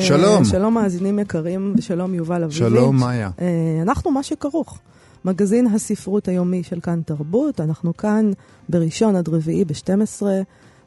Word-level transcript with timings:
שלום. 0.00 0.42
Uh, 0.42 0.46
שלום 0.46 0.74
מאזינים 0.74 1.18
יקרים, 1.18 1.74
ושלום 1.78 2.14
יובל 2.14 2.44
אביבי. 2.44 2.58
שלום, 2.58 2.96
מאיה. 2.96 3.30
Uh, 3.38 3.42
אנחנו 3.82 4.10
מה 4.10 4.22
שכרוך. 4.22 4.78
מגזין 5.24 5.66
הספרות 5.66 6.28
היומי 6.28 6.62
של 6.62 6.80
כאן 6.80 7.00
תרבות, 7.06 7.60
אנחנו 7.60 7.96
כאן 7.96 8.30
בראשון 8.68 9.16
עד 9.16 9.28
רביעי 9.28 9.64
ב-12, 9.64 10.22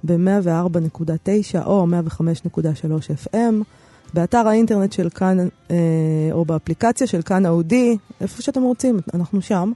ב-104.9 0.03 1.65
או 1.65 1.87
105.3 2.07 3.27
FM, 3.27 3.37
באתר 4.13 4.47
האינטרנט 4.47 4.93
של 4.93 5.09
כאן, 5.09 5.37
uh, 5.67 5.71
או 6.31 6.45
באפליקציה 6.45 7.07
של 7.07 7.21
כאן 7.21 7.45
אאודי, 7.45 7.97
איפה 8.21 8.41
שאתם 8.41 8.61
רוצים, 8.61 8.99
אנחנו 9.13 9.41
שם. 9.41 9.71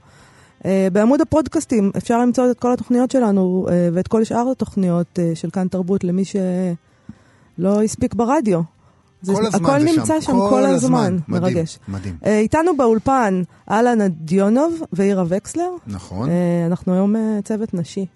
Uh, 0.62 0.66
בעמוד 0.92 1.20
הפודקאסטים 1.20 1.90
אפשר 1.96 2.18
למצוא 2.18 2.50
את 2.50 2.58
כל 2.58 2.72
התוכניות 2.72 3.10
שלנו 3.10 3.66
uh, 3.68 3.70
ואת 3.92 4.08
כל 4.08 4.24
שאר 4.24 4.50
התוכניות 4.50 5.18
uh, 5.18 5.36
של 5.36 5.50
כאן 5.50 5.68
תרבות 5.68 6.04
למי 6.04 6.22
שלא 6.24 7.82
הספיק 7.82 8.14
ברדיו. 8.14 8.75
זה, 9.22 9.32
כל 9.34 9.46
הזמן 9.46 9.64
הכל 9.64 9.80
זה 9.80 9.84
נמצא 9.98 10.20
שם 10.20 10.32
כל 10.32 10.46
כל 10.50 10.64
הזמן. 10.66 11.16
מדהים, 11.28 11.42
מרגש. 11.54 11.78
מדהים. 11.88 12.16
Uh, 12.22 12.26
איתנו 12.28 12.76
באולפן 12.76 13.42
אהלן 13.70 14.08
דיונוב 14.08 14.80
ואירה 14.92 15.24
וקסלר. 15.28 15.70
נכון. 15.86 16.28
Uh, 16.28 16.32
אנחנו 16.66 16.94
היום 16.94 17.16
uh, 17.16 17.18
צוות 17.44 17.74
נשי. 17.74 18.06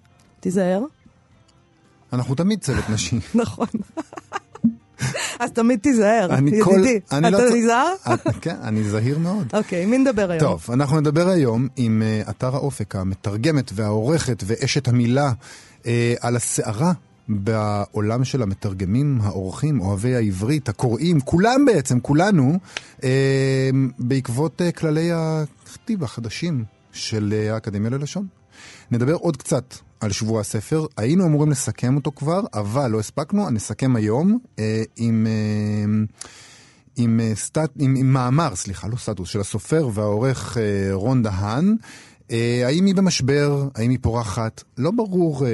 תיזהר. 0.41 0.83
אנחנו 2.13 2.35
תמיד 2.35 2.61
צוות 2.61 2.91
נשי. 2.91 3.19
נכון. 3.35 3.67
אז 5.39 5.51
תמיד 5.53 5.79
תיזהר, 5.81 6.29
ידידי. 6.47 7.01
אתה 7.09 7.31
לא 7.31 7.39
צ- 7.39 7.53
נזהר? 7.55 7.95
כן, 8.41 8.57
אני 8.63 8.85
זהיר 8.85 9.19
מאוד. 9.19 9.47
אוקיי, 9.55 9.87
מי 9.87 9.99
נדבר 9.99 10.31
היום? 10.31 10.41
טוב, 10.41 10.67
אנחנו 10.73 11.01
נדבר 11.01 11.29
היום 11.29 11.69
עם 11.77 12.03
אה, 12.05 12.23
אתר 12.31 12.55
האופק, 12.55 12.97
המתרגמת 12.97 13.71
והעורכת 13.75 14.43
ואשת 14.47 14.89
המילה, 14.89 15.33
אה, 15.87 16.15
על 16.21 16.37
הסערה 16.37 16.93
בעולם 17.31 18.25
של 18.25 18.43
המתרגמים, 18.43 19.19
העורכים, 19.23 19.81
אוהבי 19.81 20.15
העברית, 20.15 20.69
הקוראים, 20.69 21.21
כולם 21.21 21.65
בעצם, 21.65 22.01
כולנו, 22.01 22.59
אה, 23.05 23.71
בעקבות 23.99 24.63
אה, 24.63 24.73
כללי 24.73 25.11
הכתיב 25.13 26.05
החדשים 26.05 26.65
של 26.93 27.35
אה, 27.37 27.55
האקדמיה 27.55 27.91
ללשון. 27.91 28.27
נדבר 28.91 29.15
עוד 29.15 29.37
קצת 29.37 29.75
על 30.01 30.13
שבוע 30.13 30.41
הספר. 30.41 30.87
היינו 30.97 31.27
אמורים 31.27 31.51
לסכם 31.51 31.97
אותו 31.97 32.13
כבר, 32.13 32.41
אבל 32.55 32.91
לא 32.91 32.99
הספקנו. 32.99 33.51
נסכם 33.51 33.97
היום 33.97 34.39
אה, 34.59 34.83
עם, 34.97 35.27
אה, 35.27 36.05
עם, 36.97 37.21
סטט, 37.35 37.71
עם, 37.79 37.95
עם 37.97 38.13
מאמר, 38.13 38.57
סליחה, 38.57 38.89
לא 38.89 38.97
סטטוס, 38.97 39.29
של 39.29 39.41
הסופר 39.41 39.89
והעורך 39.95 40.59
אה, 40.59 40.89
רון 40.93 41.23
דהן. 41.23 41.77
אה, 42.31 42.63
האם 42.67 42.87
היא 42.87 42.95
במשבר? 42.95 43.69
האם 43.75 43.91
היא 43.91 43.99
פורחת? 44.03 44.63
לא 44.79 44.91
ברור. 44.91 45.47
אה, 45.47 45.51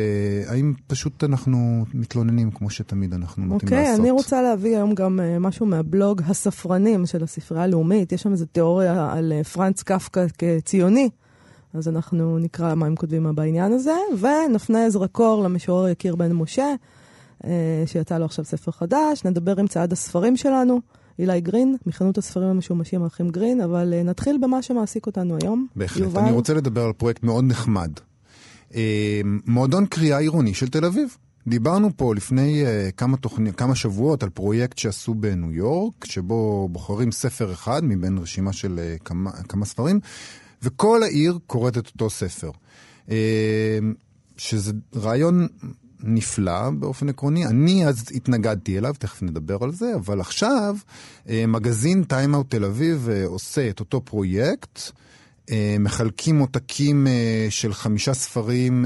האם 0.46 0.72
פשוט 0.86 1.24
אנחנו 1.24 1.84
מתלוננים 1.94 2.50
כמו 2.50 2.70
שתמיד 2.70 3.14
אנחנו 3.14 3.44
נוטים 3.44 3.68
אוקיי, 3.68 3.84
לעשות? 3.84 4.00
אני 4.00 4.10
רוצה 4.10 4.42
להביא 4.42 4.76
היום 4.76 4.94
גם 4.94 5.20
uh, 5.20 5.38
משהו 5.40 5.66
מהבלוג 5.66 6.22
הספרנים 6.26 7.06
של 7.06 7.24
הספרייה 7.24 7.64
הלאומית. 7.64 8.12
יש 8.12 8.22
שם 8.22 8.32
איזו 8.32 8.46
תיאוריה 8.46 9.12
על 9.12 9.32
פרנץ 9.52 9.82
קפקא 9.82 10.26
כציוני. 10.38 11.08
אז 11.74 11.88
אנחנו 11.88 12.38
נקרא 12.38 12.74
מה 12.74 12.86
הם 12.86 12.96
כותבים 12.96 13.34
בעניין 13.34 13.72
הזה, 13.72 13.96
ונפנה 14.20 14.90
זרקור 14.90 15.44
למשורר 15.44 15.88
יקיר 15.88 16.16
בן 16.16 16.32
משה, 16.32 16.74
שיצא 17.86 18.18
לו 18.18 18.24
עכשיו 18.24 18.44
ספר 18.44 18.70
חדש. 18.70 19.24
נדבר 19.24 19.60
עם 19.60 19.66
צעד 19.66 19.92
הספרים 19.92 20.36
שלנו, 20.36 20.80
אילי 21.18 21.40
גרין, 21.40 21.76
מחנות 21.86 22.18
הספרים 22.18 22.48
המשומשים 22.48 23.02
האחים 23.02 23.28
גרין, 23.28 23.60
אבל 23.60 23.94
uh, 24.00 24.04
נתחיל 24.04 24.38
במה 24.42 24.62
שמעסיק 24.62 25.06
אותנו 25.06 25.36
היום. 25.42 25.66
בהחלט. 25.76 26.02
יובל? 26.02 26.20
אני 26.20 26.32
רוצה 26.32 26.54
לדבר 26.54 26.84
על 26.84 26.92
פרויקט 26.92 27.22
מאוד 27.22 27.44
נחמד. 27.44 27.90
אה, 28.74 29.20
מועדון 29.46 29.86
קריאה 29.86 30.18
עירוני 30.18 30.54
של 30.54 30.68
תל 30.68 30.84
אביב. 30.84 31.16
דיברנו 31.46 31.88
פה 31.96 32.14
לפני 32.14 32.64
uh, 32.64 32.92
כמה, 32.92 33.16
תוכני, 33.16 33.52
כמה 33.52 33.74
שבועות 33.74 34.22
על 34.22 34.30
פרויקט 34.30 34.78
שעשו 34.78 35.14
בניו 35.14 35.52
יורק, 35.52 36.04
שבו 36.04 36.68
בוחרים 36.72 37.12
ספר 37.12 37.52
אחד 37.52 37.84
מבין 37.84 38.18
רשימה 38.18 38.52
של 38.52 38.80
uh, 38.98 39.04
כמה, 39.04 39.30
כמה 39.30 39.64
ספרים, 39.64 40.00
וכל 40.62 41.02
העיר 41.02 41.38
קוראת 41.46 41.78
את 41.78 41.86
אותו 41.86 42.10
ספר. 42.10 42.50
Uh, 43.06 43.10
שזה 44.36 44.72
רעיון 44.96 45.46
נפלא 46.02 46.70
באופן 46.70 47.08
עקרוני. 47.08 47.46
אני 47.46 47.86
אז 47.86 48.04
התנגדתי 48.14 48.78
אליו, 48.78 48.94
תכף 48.98 49.22
נדבר 49.22 49.58
על 49.60 49.72
זה, 49.72 49.94
אבל 49.94 50.20
עכשיו 50.20 50.76
אה, 51.28 51.44
מגזין 51.48 52.04
Time 52.04 52.31
Out 52.31 52.50
תל 52.50 52.64
אביב 52.64 53.08
אה, 53.12 53.26
עושה 53.26 53.70
את 53.70 53.80
אותו 53.80 54.00
פרויקט. 54.00 54.80
אה, 55.50 55.76
מחלקים 55.80 56.38
עותקים 56.38 57.06
של 57.50 57.74
חמישה 57.74 58.14
ספרים. 58.14 58.84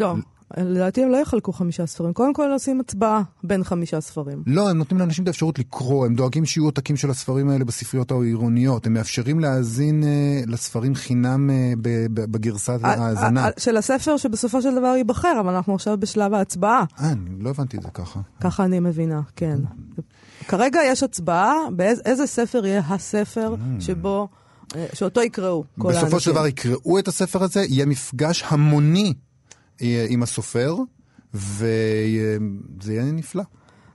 לא, 0.00 0.14
לדעתי 0.56 1.02
הם 1.02 1.10
לא 1.10 1.16
יחלקו 1.16 1.52
חמישה 1.52 1.86
ספרים. 1.86 2.12
קודם 2.12 2.32
כל 2.34 2.50
עושים 2.52 2.80
הצבעה 2.80 3.22
בין 3.44 3.64
חמישה 3.64 4.00
ספרים. 4.00 4.42
לא, 4.46 4.70
הם 4.70 4.78
נותנים 4.78 5.00
לאנשים 5.00 5.22
את 5.22 5.28
האפשרות 5.28 5.58
לקרוא, 5.58 6.06
הם 6.06 6.14
דואגים 6.14 6.44
שיהיו 6.44 6.64
עותקים 6.64 6.96
של 6.96 7.10
הספרים 7.10 7.48
האלה 7.48 7.64
בספריות 7.64 8.10
העירוניות, 8.10 8.86
הם 8.86 8.92
מאפשרים 8.94 9.40
להאזין 9.40 10.04
אה, 10.04 10.08
לספרים 10.46 10.94
חינם 10.94 11.50
אה, 11.50 11.72
בגרסת 12.14 12.78
ההאזנה. 12.82 13.44
ה- 13.44 13.48
ה- 13.48 13.60
של 13.60 13.76
הספר 13.76 14.16
שבסופו 14.16 14.62
של 14.62 14.74
דבר 14.74 14.94
ייבחר, 14.96 15.36
אבל 15.40 15.54
אנחנו 15.54 15.74
עכשיו 15.74 15.96
בשלב 15.98 16.34
ההצבעה. 16.34 16.84
אה, 17.00 17.12
אני 17.12 17.44
לא 17.44 17.50
הבנתי 17.50 17.76
את 17.76 17.82
זה 17.82 17.88
ככה. 17.90 18.20
ככה 18.40 18.64
אני 18.64 18.80
מבינה, 18.80 19.20
כן. 19.36 19.58
כרגע 20.48 20.80
יש 20.86 21.02
הצבעה 21.02 21.54
באיזה 21.76 22.26
ספר 22.26 22.66
יהיה 22.66 22.82
הספר 22.88 23.54
שבו, 23.80 24.28
אה, 24.76 24.86
שאותו 24.92 25.22
יקראו 25.22 25.64
כל 25.78 25.88
האנשים. 25.88 26.06
בסופו 26.06 26.20
של 26.20 26.30
דבר 26.30 26.46
יקראו 26.46 26.98
את 26.98 27.08
הספר 27.08 27.42
הזה, 27.42 27.64
יהיה 27.68 27.86
מפגש 27.86 28.44
המוני 28.48 29.06
אה, 29.06 29.31
עם 30.08 30.22
הסופר, 30.22 30.76
וזה 31.34 32.92
יהיה 32.92 33.12
נפלא. 33.12 33.42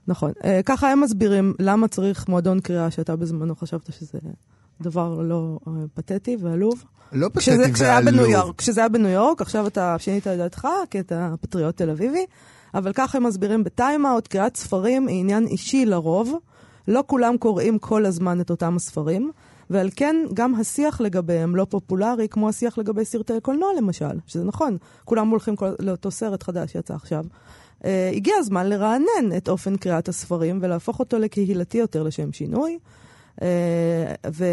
נכון. 0.08 0.32
אה, 0.44 0.60
ככה 0.64 0.90
הם 0.90 1.00
מסבירים 1.00 1.54
למה 1.58 1.88
צריך 1.88 2.28
מועדון 2.28 2.60
קריאה, 2.60 2.90
שאתה 2.90 3.16
בזמנו 3.16 3.56
חשבת 3.56 3.92
שזה 3.92 4.18
דבר 4.80 5.20
לא 5.22 5.58
אה, 5.68 5.72
פתטי 5.94 6.36
ועלוב. 6.40 6.84
לא 7.12 7.28
כשזה, 7.36 7.56
פתטי 7.58 7.72
כשזה 7.72 7.84
היה 7.84 8.00
בניו 8.00 8.14
ועלוב. 8.14 8.30
יורק, 8.32 8.58
כשזה 8.58 8.80
היה 8.80 8.88
בניו 8.88 9.10
יורק, 9.10 9.42
עכשיו 9.42 9.66
אתה 9.66 9.96
שינית 9.98 10.26
את 10.26 10.38
דעתך, 10.38 10.68
כי 10.90 11.00
אתה 11.00 11.34
פטריוט 11.40 11.76
תל 11.76 11.90
אביבי, 11.90 12.26
אבל 12.74 12.92
ככה 12.92 13.18
הם 13.18 13.26
מסבירים 13.26 13.64
בטיים-אאוט, 13.64 14.26
קריאת 14.26 14.56
ספרים 14.56 15.06
היא 15.06 15.20
עניין 15.20 15.46
אישי 15.46 15.86
לרוב, 15.86 16.38
לא 16.88 17.04
כולם 17.06 17.36
קוראים 17.36 17.78
כל 17.78 18.06
הזמן 18.06 18.40
את 18.40 18.50
אותם 18.50 18.76
הספרים, 18.76 19.30
ועל 19.70 19.90
כן 19.96 20.16
גם 20.34 20.54
השיח 20.54 21.00
לגביהם 21.00 21.56
לא 21.56 21.66
פופולרי, 21.70 22.28
כמו 22.28 22.48
השיח 22.48 22.78
לגבי 22.78 23.04
סרטי 23.04 23.40
קולנוע 23.42 23.68
למשל, 23.78 24.18
שזה 24.26 24.44
נכון, 24.44 24.76
כולם 25.04 25.28
הולכים 25.28 25.56
כל, 25.56 25.70
לאותו 25.78 26.10
סרט 26.10 26.42
חדש 26.42 26.72
שיצא 26.72 26.94
עכשיו. 26.94 27.24
Uh, 27.78 27.86
הגיע 28.14 28.34
הזמן 28.36 28.66
לרענן 28.66 29.36
את 29.36 29.48
אופן 29.48 29.76
קריאת 29.76 30.08
הספרים 30.08 30.58
ולהפוך 30.62 30.98
אותו 30.98 31.18
לקהילתי 31.18 31.78
יותר 31.78 32.02
לשם 32.02 32.32
שינוי. 32.32 32.78
Uh, 33.36 33.42
ו... 34.32 34.44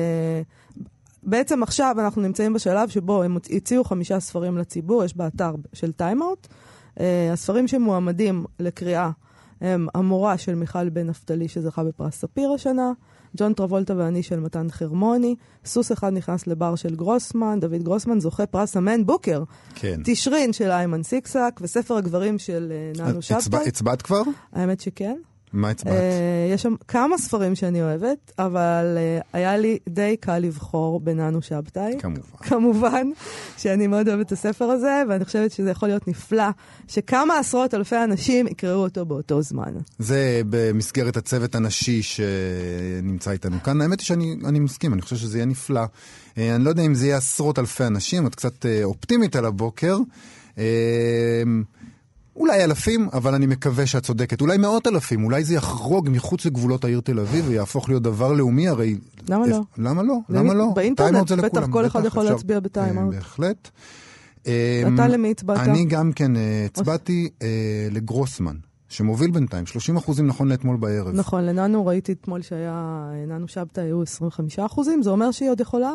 בעצם 1.23 1.63
עכשיו 1.63 1.95
אנחנו 1.99 2.21
נמצאים 2.21 2.53
בשלב 2.53 2.89
שבו 2.89 3.23
הם 3.23 3.37
הציעו 3.51 3.83
חמישה 3.83 4.19
ספרים 4.19 4.57
לציבור, 4.57 5.03
יש 5.03 5.17
באתר 5.17 5.55
של 5.73 5.91
טיים-אאוט. 5.91 6.47
Uh, 6.95 6.99
הספרים 7.33 7.67
שמועמדים 7.67 8.45
לקריאה 8.59 9.09
הם 9.61 9.87
המורה 9.95 10.37
של 10.37 10.55
מיכל 10.55 10.89
בן 10.89 11.07
נפתלי 11.07 11.47
שזכה 11.47 11.83
בפרס 11.83 12.15
ספיר 12.15 12.51
השנה, 12.51 12.91
ג'ון 13.37 13.53
טרבולטה 13.53 13.93
ואני 13.97 14.23
של 14.23 14.39
מתן 14.39 14.67
חרמוני, 14.69 15.35
סוס 15.65 15.91
אחד 15.91 16.13
נכנס 16.13 16.47
לבר 16.47 16.75
של 16.75 16.95
גרוסמן, 16.95 17.59
דוד 17.59 17.83
גרוסמן 17.83 18.19
זוכה 18.19 18.45
פרס 18.45 18.77
המן 18.77 19.05
בוקר, 19.05 19.43
כן. 19.75 20.01
תשרין 20.03 20.53
של 20.53 20.71
איימן 20.71 21.03
סיקסק 21.03 21.59
וספר 21.61 21.97
הגברים 21.97 22.39
של 22.39 22.73
ננו 22.97 23.19
הצבע- 23.19 23.41
שבתאי. 23.41 23.67
הצבעת 23.67 24.01
כבר? 24.01 24.21
האמת 24.53 24.79
שכן. 24.79 25.15
מה 25.55 25.69
הצבעת? 25.69 25.93
Uh, 25.93 26.53
יש 26.53 26.61
שם 26.61 26.75
כמה 26.87 27.17
ספרים 27.17 27.55
שאני 27.55 27.81
אוהבת, 27.81 28.31
אבל 28.39 28.97
uh, 28.97 29.25
היה 29.33 29.57
לי 29.57 29.77
די 29.89 30.15
קל 30.19 30.39
לבחור 30.39 30.99
בננו 30.99 31.41
שבתאי. 31.41 31.95
כמובן. 31.99 32.21
כמובן, 32.39 33.07
שאני 33.57 33.87
מאוד 33.87 34.07
אוהבת 34.09 34.25
את 34.25 34.31
הספר 34.31 34.65
הזה, 34.65 35.03
ואני 35.09 35.25
חושבת 35.25 35.51
שזה 35.51 35.71
יכול 35.71 35.89
להיות 35.89 36.07
נפלא, 36.07 36.49
שכמה 36.87 37.39
עשרות 37.39 37.73
אלפי 37.73 38.03
אנשים 38.03 38.47
יקראו 38.47 38.83
אותו 38.83 39.05
באותו 39.05 39.41
זמן. 39.41 39.73
זה 39.99 40.41
במסגרת 40.49 41.17
הצוות 41.17 41.55
הנשי 41.55 42.01
שנמצא 42.01 43.31
איתנו 43.31 43.63
כאן. 43.63 43.81
האמת 43.81 43.99
היא 43.99 44.05
שאני 44.05 44.35
אני 44.45 44.59
מסכים, 44.59 44.93
אני 44.93 45.01
חושב 45.01 45.15
שזה 45.15 45.37
יהיה 45.37 45.45
נפלא. 45.45 45.83
אה, 46.37 46.55
אני 46.55 46.63
לא 46.63 46.69
יודע 46.69 46.83
אם 46.83 46.95
זה 46.95 47.05
יהיה 47.05 47.17
עשרות 47.17 47.59
אלפי 47.59 47.83
אנשים, 47.83 48.27
את 48.27 48.35
קצת 48.35 48.65
אה, 48.65 48.83
אופטימית 48.83 49.35
על 49.35 49.45
הבוקר. 49.45 49.97
אולי 52.35 52.63
אלפים, 52.63 53.09
אבל 53.13 53.33
אני 53.33 53.45
מקווה 53.45 53.85
שאת 53.85 54.03
צודקת. 54.03 54.41
אולי 54.41 54.57
מאות 54.57 54.87
אלפים, 54.87 55.23
אולי 55.23 55.43
זה 55.43 55.55
יחרוג 55.55 56.09
מחוץ 56.09 56.45
לגבולות 56.45 56.83
העיר 56.83 57.01
תל 57.01 57.19
אביב 57.19 57.45
ויהפוך 57.47 57.89
להיות 57.89 58.03
דבר 58.03 58.33
לאומי, 58.33 58.67
הרי... 58.67 58.95
למה 59.29 59.47
לא? 59.47 59.61
למה 59.77 60.03
לא? 60.03 60.17
למה 60.29 60.53
לא? 60.53 60.71
באינטרנט, 60.75 61.31
בטח 61.31 61.67
כל 61.71 61.85
אחד 61.85 62.05
יכול. 62.05 62.23
להצביע 62.23 62.59
בטיימאוט. 62.59 63.13
אה, 63.13 63.19
בהחלט. 63.19 63.69
אתה 64.41 65.03
אה, 65.03 65.07
למי 65.07 65.31
הצבעת? 65.31 65.59
אני 65.59 65.85
גם 65.85 66.11
כן 66.11 66.35
אה, 66.35 66.65
הצבעתי 66.65 67.29
אה, 67.41 67.47
לגרוסמן, 67.91 68.55
שמוביל 68.89 69.31
בינתיים, 69.31 69.65
30 69.65 69.97
אחוזים 69.97 70.27
נכון 70.27 70.47
לאתמול 70.47 70.77
בערב. 70.77 71.13
נכון, 71.13 71.45
לננו 71.45 71.85
ראיתי 71.85 72.11
אתמול 72.11 72.41
שהיה, 72.41 73.05
ננו 73.27 73.47
שבתא 73.47 73.81
היו 73.81 74.01
25 74.01 74.59
אחוזים, 74.59 75.03
זה 75.03 75.09
אומר 75.09 75.31
שהיא 75.31 75.49
עוד 75.49 75.59
יכולה 75.59 75.91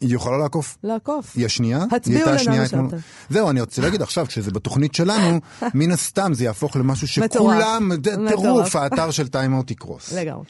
היא 0.00 0.14
יכולה 0.14 0.38
לעקוף. 0.38 0.78
לעקוף. 0.84 1.36
היא 1.36 1.46
השנייה? 1.46 1.84
הצביעו 1.90 2.30
לננו 2.30 2.64
אתמול. 2.64 2.84
שבתאי. 2.84 2.98
זהו, 3.30 3.50
אני 3.50 3.60
רוצה 3.60 3.82
להגיד 3.82 4.02
עכשיו, 4.02 4.26
כשזה 4.26 4.50
בתוכנית 4.50 4.94
שלנו, 4.94 5.40
מן 5.74 5.90
הסתם 5.90 6.34
זה 6.34 6.44
יהפוך 6.44 6.76
למשהו. 6.76 7.08
שכולם. 7.08 7.90
טירוף, 8.28 8.76
האתר 8.76 9.10
של 9.10 9.28
טיימאוט 9.28 9.70
יקרוס. 9.70 10.12
לגמרי. 10.12 10.44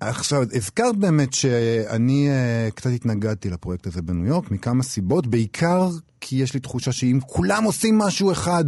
עכשיו, 0.00 0.42
הזכרת 0.54 0.96
באמת 0.96 1.32
שאני 1.32 2.28
אה, 2.30 2.68
קצת 2.74 2.90
התנגדתי 2.90 3.50
לפרויקט 3.50 3.86
הזה 3.86 4.02
בניו 4.02 4.26
יורק, 4.26 4.50
מכמה 4.50 4.82
סיבות, 4.82 5.26
בעיקר 5.26 5.90
כי 6.20 6.36
יש 6.36 6.54
לי 6.54 6.60
תחושה 6.60 6.92
שאם 6.92 7.18
כולם 7.26 7.64
עושים 7.64 7.98
משהו 7.98 8.32
אחד, 8.32 8.64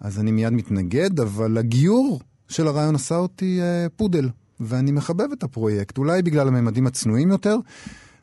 אז 0.00 0.20
אני 0.20 0.30
מיד 0.30 0.52
מתנגד, 0.52 1.20
אבל 1.20 1.58
הגיור 1.58 2.20
של 2.48 2.68
הרעיון 2.68 2.94
עשה 2.94 3.16
אותי 3.16 3.60
אה, 3.60 3.86
פודל, 3.96 4.28
ואני 4.60 4.92
מחבב 4.92 5.32
את 5.32 5.42
הפרויקט, 5.42 5.98
אולי 5.98 6.22
בגלל 6.22 6.48
הממדים 6.48 6.86
הצנועים 6.86 7.30
יותר, 7.30 7.56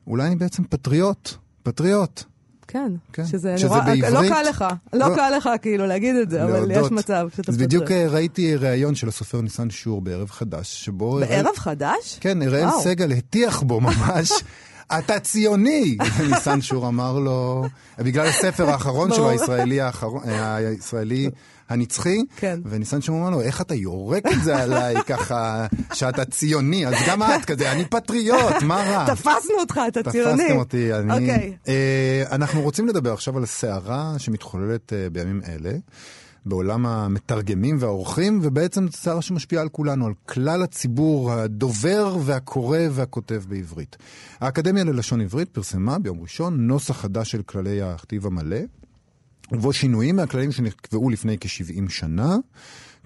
אולי 0.08 0.28
אני 0.28 0.36
בעצם 0.36 0.64
פטריוט, 0.64 1.34
פטריוט. 1.64 2.24
כן, 2.68 2.92
כן. 3.14 3.26
שזה, 3.26 3.58
שזה 3.58 3.68
רואה- 3.68 3.82
בעברית. 3.82 4.04
לא 4.14 4.30
קל 4.30 4.44
לך, 4.50 4.66
לא 4.94 5.10
לא. 5.10 5.16
קל 5.16 5.30
לך 5.38 5.50
כאילו 5.62 5.86
להגיד 5.86 6.16
את 6.16 6.30
זה, 6.30 6.44
אבל 6.44 6.72
יש 6.72 6.78
להודות. 6.78 6.92
מצב 6.92 7.28
שאתה 7.36 7.52
אז 7.52 7.58
בדיוק. 7.58 7.92
אה, 7.92 8.06
ראיתי 8.10 8.56
ראיון 8.56 8.96
של 8.96 9.08
הסופר 9.08 9.42
ניסן 9.42 9.70
שור 9.70 10.02
בערב 10.02 10.30
חדש, 10.32 10.86
שבו... 10.86 11.20
בערב 11.20 11.56
חדש? 11.58 12.18
כן, 12.22 12.42
אראל. 12.42 12.68
סגל 12.84 13.12
הטיח 13.12 13.62
בו 13.62 13.82
ממש, 13.82 14.32
אתה 15.00 15.20
ציוני! 15.20 15.98
ניסן 16.30 16.62
שור 16.62 16.88
אמר 16.88 17.20
לו, 17.20 17.66
בגלל 18.00 18.28
הספר 18.28 18.70
האחרון 18.70 19.14
שלו. 19.14 19.30
הישראלי 19.30 19.82
האחרון- 19.82 20.24
אה, 20.30 20.56
הישראלי 20.56 21.30
הנצחי, 21.70 22.24
כן. 22.36 22.60
וניסן 22.66 23.02
שור 23.02 23.18
אמר 23.18 23.30
לו, 23.30 23.42
איך 23.42 23.62
אתה 23.62 23.76
יורק 23.76 24.24
את 24.26 24.44
זה 24.44 24.58
עליי 24.58 24.96
ככה, 25.10 25.68
שאתה 25.94 26.26
ציוני, 26.26 26.88
אז 26.88 26.96
גם 27.08 27.24
את 27.24 27.46
כזה, 27.46 27.72
אני 27.72 27.86
פטריוט, 27.86 28.64
מה 28.64 28.76
רע? 28.76 29.16
תפסנו 29.16 29.56
אותך, 29.60 29.80
אתה 29.88 30.12
ציוני. 30.12 30.44
תפסתם 30.44 30.58
אותי, 30.58 30.94
אני... 30.94 31.14
אוקיי. 31.14 31.54
אה, 31.68 32.24
אנחנו 32.32 32.62
רוצים 32.62 32.88
לדבר 32.88 33.14
עכשיו 33.14 33.38
על 33.38 33.44
הסערה 33.44 34.14
שמתחוללת 34.18 34.94
אה, 34.94 35.10
בימים 35.10 35.42
אלה. 35.48 35.72
בעולם 36.48 36.86
המתרגמים 36.86 37.78
והעורכים, 37.80 38.40
ובעצם 38.44 38.88
זו 38.88 38.98
סערה 38.98 39.22
שמשפיעה 39.22 39.62
על 39.62 39.70
כולנו, 39.70 40.06
על 40.06 40.14
כלל 40.26 40.64
הציבור 40.64 41.32
הדובר 41.32 42.18
והקורא 42.26 42.80
והכותב 42.92 43.44
בעברית. 43.48 43.98
האקדמיה 44.40 44.84
ללשון 44.84 45.22
עברית 45.22 45.50
פרסמה 45.50 46.00
ביום 46.00 46.22
ראשון 46.22 46.68
נוסח 46.68 46.98
חדש 46.98 47.32
של 47.32 47.42
כללי 47.42 47.82
הכתיב 47.82 48.26
המלא, 48.26 48.58
ובו 49.52 49.74
שינויים 49.74 50.16
מהכללים 50.16 50.52
שנקבעו 50.52 51.10
לפני 51.10 51.38
כ-70 51.42 51.90
שנה. 51.90 52.36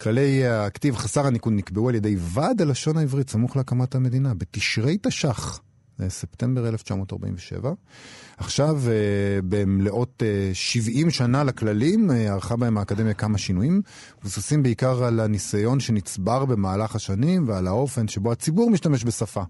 כללי 0.01 0.47
הכתיב 0.47 0.95
חסר 0.95 1.27
הניקוד 1.27 1.53
נקבעו 1.53 1.89
על 1.89 1.95
ידי 1.95 2.15
ועד 2.19 2.61
הלשון 2.61 2.97
העברית 2.97 3.29
סמוך 3.29 3.57
להקמת 3.57 3.95
המדינה, 3.95 4.33
בתשרי 4.33 4.97
תש"ח, 5.01 5.59
ספטמבר 6.09 6.69
1947. 6.69 7.73
עכשיו, 8.37 8.79
אה, 8.87 8.93
במלאות 9.49 10.23
אה, 10.25 10.49
70 10.53 11.09
שנה 11.09 11.43
לכללים, 11.43 12.11
אה, 12.11 12.31
ערכה 12.31 12.55
בהם 12.55 12.77
האקדמיה 12.77 13.13
כמה 13.13 13.37
שינויים, 13.37 13.81
מבוססים 14.21 14.63
בעיקר 14.63 15.03
על 15.03 15.19
הניסיון 15.19 15.79
שנצבר 15.79 16.45
במהלך 16.45 16.95
השנים 16.95 17.47
ועל 17.47 17.67
האופן 17.67 18.07
שבו 18.07 18.31
הציבור 18.31 18.69
משתמש 18.69 19.03
בשפה. 19.05 19.43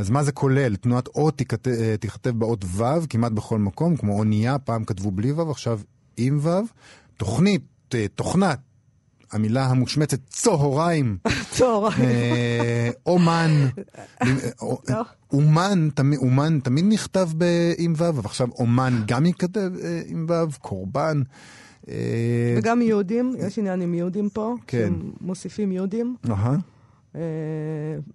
אז 0.00 0.10
מה 0.10 0.22
זה 0.22 0.32
כולל? 0.32 0.76
תנועת 0.76 1.06
אות 1.06 1.38
תיכתב, 1.38 1.70
אה, 1.70 1.94
תיכתב 2.00 2.30
באות 2.30 2.64
ו' 2.64 2.82
כמעט 3.10 3.32
בכל 3.32 3.58
מקום, 3.58 3.96
כמו 3.96 4.18
אונייה, 4.18 4.58
פעם 4.58 4.84
כתבו 4.84 5.10
בלי 5.10 5.32
ו', 5.32 5.50
עכשיו 5.50 5.80
עם 6.16 6.38
ו'. 6.42 6.50
תוכנית, 7.16 7.62
אה, 7.94 8.06
תוכנת, 8.14 8.58
המילה 9.32 9.66
המושמצת 9.66 10.18
צהריים, 10.28 11.18
צהריים. 11.56 12.00
אה, 12.00 12.90
אומן, 13.06 13.50
לא. 14.88 15.02
אומן, 15.32 15.88
אומן 16.16 16.60
תמיד 16.60 16.84
נכתב 16.88 17.28
ב- 17.38 17.72
עם 17.78 17.92
ו', 17.96 18.08
אבל 18.08 18.22
עכשיו 18.24 18.48
אומן 18.58 19.02
גם 19.06 19.26
ייכתב 19.26 19.70
עם 20.06 20.26
ו', 20.28 20.58
קורבן. 20.60 21.22
וגם 22.58 22.82
יהודים, 22.82 23.32
יש 23.38 23.58
עניין 23.58 23.80
עם 23.80 23.94
יהודים 23.94 24.28
פה, 24.28 24.54
כן. 24.66 24.92
שמוסיפים 25.20 25.72
יהודים. 25.72 26.16
אהה. 26.30 26.56
אה, 27.16 27.20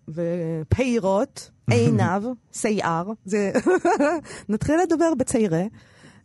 ופיירות, 0.07 1.49
עיניו, 1.71 2.23
שיער, 2.51 3.11
זה... 3.25 3.51
נתחיל 4.49 4.75
לדבר 4.81 5.13
בציירה. 5.17 5.63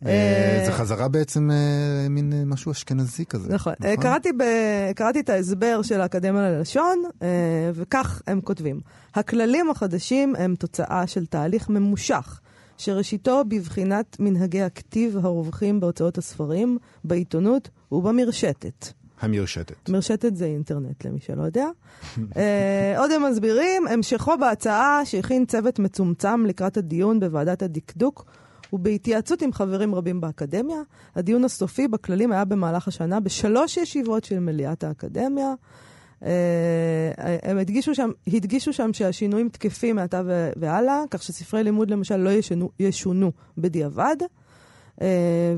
אה, 0.05 0.63
זה 0.65 0.71
חזרה 0.71 1.07
בעצם 1.07 1.51
אה, 1.51 2.09
מין 2.09 2.33
אה, 2.33 2.45
משהו 2.45 2.71
אשכנזי 2.71 3.25
כזה. 3.25 3.53
נכון. 3.53 3.73
אה, 3.85 3.97
קראתי, 3.97 4.29
ב... 4.31 4.43
קראתי 4.95 5.19
את 5.19 5.29
ההסבר 5.29 5.81
של 5.81 6.01
האקדמיה 6.01 6.41
ללשון, 6.41 7.03
אה, 7.21 7.27
וכך 7.73 8.21
הם 8.27 8.41
כותבים. 8.41 8.79
הכללים 9.15 9.69
החדשים 9.69 10.35
הם 10.35 10.55
תוצאה 10.55 11.07
של 11.07 11.25
תהליך 11.25 11.69
ממושך, 11.69 12.39
שראשיתו 12.77 13.43
בבחינת 13.47 14.17
מנהגי 14.19 14.61
הכתיב 14.61 15.17
הרווחים 15.25 15.79
בהוצאות 15.79 16.17
הספרים, 16.17 16.77
בעיתונות 17.03 17.69
ובמרשתת. 17.91 19.00
המרשתת. 19.21 19.89
מרשתת 19.89 20.35
זה 20.35 20.45
אינטרנט, 20.45 21.05
למי 21.05 21.19
שלא 21.19 21.43
יודע. 21.43 21.67
אה, 22.37 22.95
עוד 22.97 23.11
הם 23.11 23.23
מסבירים, 23.31 23.87
המשכו 23.87 24.37
בהצעה 24.39 25.01
שהכין 25.05 25.45
צוות 25.45 25.79
מצומצם 25.79 26.45
לקראת 26.45 26.77
הדיון 26.77 27.19
בוועדת 27.19 27.61
הדקדוק, 27.61 28.25
ובהתייעצות 28.73 29.41
עם 29.41 29.53
חברים 29.53 29.95
רבים 29.95 30.21
באקדמיה. 30.21 30.81
הדיון 31.15 31.45
הסופי 31.45 31.87
בכללים 31.87 32.31
היה 32.31 32.45
במהלך 32.45 32.87
השנה 32.87 33.19
בשלוש 33.19 33.77
ישיבות 33.77 34.23
של 34.23 34.39
מליאת 34.39 34.83
האקדמיה. 34.83 35.53
אה, 36.25 36.29
הם 37.43 37.57
הדגישו 37.57 37.95
שם, 37.95 38.09
הדגישו 38.27 38.73
שם 38.73 38.93
שהשינויים 38.93 39.49
תקפים 39.49 39.95
מעתה 39.95 40.21
והלאה, 40.55 41.03
כך 41.11 41.23
שספרי 41.23 41.63
לימוד 41.63 41.91
למשל 41.91 42.17
לא 42.17 42.29
ישונו, 42.29 42.69
ישונו 42.79 43.31
בדיעבד. 43.57 44.15
אה, 45.01 45.55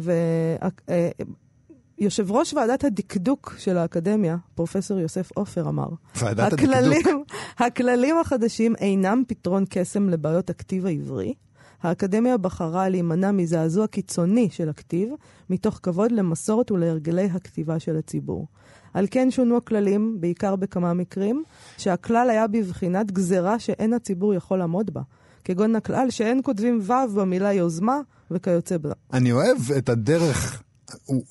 יושב 2.03 2.31
ראש 2.31 2.53
ועדת 2.53 2.83
הדקדוק 2.83 3.55
של 3.57 3.77
האקדמיה, 3.77 4.37
פרופסור 4.55 4.99
יוסף 4.99 5.31
עופר, 5.31 5.69
אמר, 5.69 5.87
ועדת 6.15 6.53
הכללים, 6.53 6.91
הדקדוק. 6.97 7.27
הכללים 7.57 8.15
החדשים 8.17 8.75
אינם 8.75 9.23
פתרון 9.27 9.65
קסם 9.69 10.09
לבעיות 10.09 10.49
הכתיב 10.49 10.85
העברי. 10.85 11.33
האקדמיה 11.81 12.37
בחרה 12.37 12.89
להימנע 12.89 13.31
מזעזוע 13.31 13.87
קיצוני 13.87 14.49
של 14.51 14.69
הכתיב, 14.69 15.09
מתוך 15.49 15.79
כבוד 15.83 16.11
למסורת 16.11 16.71
ולהרגלי 16.71 17.25
הכתיבה 17.33 17.79
של 17.79 17.97
הציבור. 17.97 18.47
על 18.93 19.07
כן 19.11 19.31
שונו 19.31 19.57
הכללים, 19.57 20.17
בעיקר 20.19 20.55
בכמה 20.55 20.93
מקרים, 20.93 21.43
שהכלל 21.77 22.29
היה 22.29 22.47
בבחינת 22.47 23.11
גזרה 23.11 23.59
שאין 23.59 23.93
הציבור 23.93 24.33
יכול 24.33 24.57
לעמוד 24.57 24.93
בה. 24.93 25.01
כגון 25.43 25.75
הכלל 25.75 26.09
שאין 26.09 26.41
כותבים 26.43 26.79
ו' 26.81 27.15
במילה 27.15 27.53
יוזמה 27.53 27.99
וכיוצא 28.31 28.77
בזה. 28.77 28.93
אני 29.13 29.31
אוהב 29.31 29.57
את 29.77 29.89
הדרך, 29.89 30.63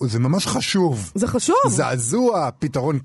זה 0.01 0.19
ממש 0.19 0.47
חשוב. 0.47 1.13
זה 1.15 1.27
חשוב. 1.27 1.57
זעזוע, 1.69 2.51
פתרון, 2.59 2.99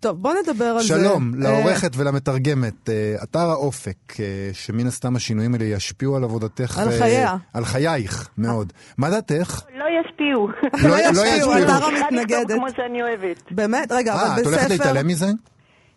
טוב, 0.00 0.22
בוא 0.22 0.32
נדבר 0.42 0.64
על 0.64 0.80
זה. 0.80 0.86
שלום 0.88 1.32
אה, 1.34 1.40
לעורכת 1.40 1.90
ולמתרגמת. 1.96 2.88
אה, 2.88 3.14
אתר 3.22 3.50
האופק, 3.50 4.20
אה, 4.20 4.50
שמן 4.52 4.86
הסתם 4.86 5.16
השינויים 5.16 5.54
האלה 5.54 5.64
ישפיעו 5.64 6.16
על 6.16 6.24
עבודתך. 6.24 6.78
על 6.78 6.88
אה, 6.88 6.98
חייה. 6.98 7.36
על 7.54 7.64
חייך, 7.64 8.28
מאוד. 8.38 8.72
מה 8.98 9.10
דעתך? 9.10 9.62
לא 9.78 9.84
ישפיעו. 10.00 10.48
לא 10.88 10.94
ישפיעו, 10.98 11.26
ישפיעו. 11.26 11.64
אתר 11.64 11.84
המתנגדת. 11.84 12.58
כמו 12.58 12.66
שאני 12.76 13.02
אוהבת. 13.02 13.52
באמת? 13.52 13.92
רגע, 13.92 14.14
אה, 14.14 14.32
אבל 14.32 14.40
את 14.40 14.46
הולכת 14.46 14.60
בספר... 14.62 14.74
להתעלם 14.74 15.06
מזה? 15.06 15.26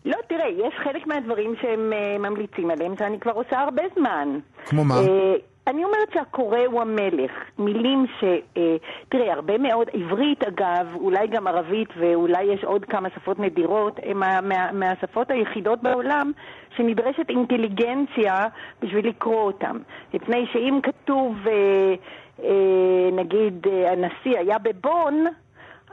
לא, 0.04 0.16
תראה, 0.28 0.48
יש 0.48 0.74
חלק 0.84 1.06
מהדברים 1.06 1.54
שהם 1.62 1.92
אה, 1.92 2.18
ממליצים 2.18 2.70
עליהם 2.70 2.94
שאני 2.98 3.20
כבר 3.20 3.32
עושה 3.32 3.58
הרבה 3.60 3.82
זמן. 3.98 4.28
כמו 4.66 4.84
מה? 4.84 5.00
אני 5.66 5.84
אומרת 5.84 6.12
שהקורא 6.14 6.58
הוא 6.66 6.80
המלך. 6.80 7.30
מילים 7.58 8.06
ש... 8.20 8.24
אה, 8.56 8.76
תראה, 9.08 9.32
הרבה 9.32 9.58
מאוד, 9.58 9.88
עברית 9.92 10.44
אגב, 10.44 10.86
אולי 10.94 11.26
גם 11.26 11.46
ערבית 11.46 11.88
ואולי 11.96 12.42
יש 12.42 12.64
עוד 12.64 12.84
כמה 12.84 13.08
שפות 13.10 13.38
נדירות, 13.38 14.00
הן 14.02 14.16
מה, 14.16 14.40
מה, 14.40 14.72
מהשפות 14.72 15.30
היחידות 15.30 15.82
בעולם 15.82 16.32
שנדרשת 16.76 17.28
אינטליגנציה 17.28 18.46
בשביל 18.82 19.08
לקרוא 19.08 19.42
אותן. 19.42 19.78
מפני 20.14 20.46
שאם 20.52 20.78
כתוב, 20.82 21.36
אה, 21.46 21.94
אה, 22.42 23.10
נגיד, 23.12 23.66
אה, 23.66 23.92
הנשיא 23.92 24.38
היה 24.38 24.58
בבון, 24.58 25.24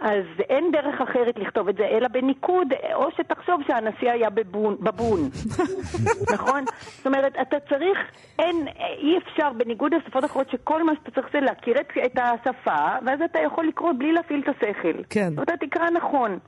אז 0.02 0.26
אין 0.50 0.72
דרך 0.72 1.02
אחרת 1.02 1.40
לכתוב 1.40 1.70
את 1.70 1.76
זה, 1.76 1.84
אלא 1.84 2.08
בניקוד, 2.08 2.68
או 2.94 3.12
שתחשוב 3.18 3.62
שהנשיא 3.68 4.12
היה 4.12 4.30
בבון, 4.30 4.78
בבון. 4.80 5.20
נכון? 6.34 6.64
זאת 6.98 7.08
אומרת, 7.08 7.34
אתה 7.42 7.58
צריך, 7.70 7.98
אין, 8.40 8.68
אי 8.98 9.18
אפשר, 9.18 9.50
בניגוד 9.58 9.94
לשפות 9.94 10.26
אחרות, 10.26 10.50
שכל 10.50 10.84
מה 10.84 10.92
שאתה 10.96 11.12
צריך 11.12 11.28
זה 11.34 11.40
להכיר 11.40 11.74
את, 11.82 11.88
את 12.06 12.20
השפה, 12.20 12.86
ואז 13.06 13.20
אתה 13.26 13.40
יכול 13.40 13.68
לקרוא 13.68 13.92
בלי 13.98 14.12
להפעיל 14.12 14.42
את 14.44 14.56
השכל. 14.56 15.04
כן. 15.10 15.34
אתה 15.44 15.54
תקרא 15.58 15.90
נכון. 15.90 16.40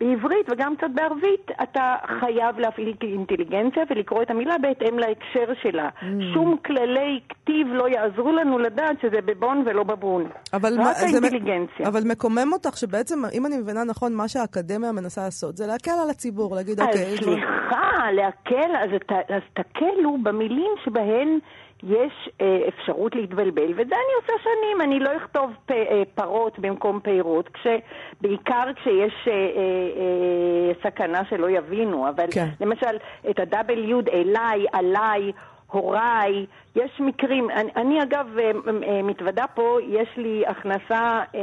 בעברית 0.00 0.46
וגם 0.50 0.76
קצת 0.76 0.86
בערבית, 0.94 1.50
אתה 1.62 1.80
חייב 2.20 2.58
להפעיל 2.58 2.94
אינטליגנציה 3.02 3.82
ולקרוא 3.90 4.22
את 4.22 4.30
המילה 4.30 4.58
בהתאם 4.58 4.98
להקשר 4.98 5.52
שלה. 5.62 5.88
Mm. 6.00 6.04
שום 6.34 6.56
כללי 6.66 7.20
כתיב 7.28 7.66
לא 7.72 7.88
יעזרו 7.88 8.32
לנו 8.32 8.58
לדעת 8.58 8.96
שזה 9.02 9.20
בבון 9.24 9.62
ולא 9.66 9.82
בבון. 9.82 10.24
אבל 10.52 10.72
רק 10.72 10.78
מה- 10.78 10.92
זה 10.94 11.06
האינטליגנציה. 11.06 11.88
אבל 11.88 12.00
מקומם 12.04 12.52
אותך 12.52 12.76
שבעצם, 12.76 13.18
אם 13.32 13.46
אני 13.46 13.56
מבינה 13.58 13.84
נכון, 13.84 14.14
מה 14.14 14.28
שהאקדמיה 14.28 14.92
מנסה 14.92 15.20
לעשות 15.24 15.56
זה 15.56 15.66
להקל 15.66 15.90
על 16.04 16.10
הציבור, 16.10 16.54
להגיד, 16.56 16.80
אז 16.80 16.86
אוקיי, 16.86 17.16
דברים- 17.20 17.38
סליחה, 17.38 18.10
להקל, 18.12 18.70
אז, 18.82 18.90
ת- 19.06 19.30
אז 19.30 19.42
תקלו 19.54 20.16
במילים 20.22 20.70
שבהן 20.84 21.38
יש 21.82 22.28
אה, 22.40 22.60
אפשרות 22.68 23.14
להתבלבל, 23.14 23.72
וזה 23.72 23.82
אני 23.82 24.14
עושה 24.20 24.32
שנים, 24.42 24.80
אני 24.80 25.00
לא 25.00 25.16
אכתוב 25.16 25.50
פ, 25.66 25.70
אה, 25.70 26.02
פרות 26.14 26.58
במקום 26.58 27.00
פירות, 27.00 27.48
כש, 27.48 27.66
בעיקר 28.20 28.64
כשיש 28.76 29.28
אה, 29.28 29.32
אה, 29.32 29.38
אה, 29.96 30.72
סכנה 30.82 31.20
שלא 31.30 31.50
יבינו, 31.50 32.08
אבל 32.08 32.26
כן. 32.30 32.48
למשל, 32.60 32.96
את 33.30 33.38
ה-W 33.38 34.10
אליי, 34.12 34.66
עליי, 34.72 35.32
הוריי, 35.72 36.46
יש 36.76 36.90
מקרים, 37.00 37.50
אני, 37.50 37.70
אני 37.76 38.02
אגב 38.02 38.26
אה, 38.38 38.44
אה, 38.44 39.02
מתוודה 39.02 39.44
פה, 39.54 39.78
יש 39.88 40.08
לי 40.16 40.42
הכנסה 40.46 41.20
אה, 41.34 41.40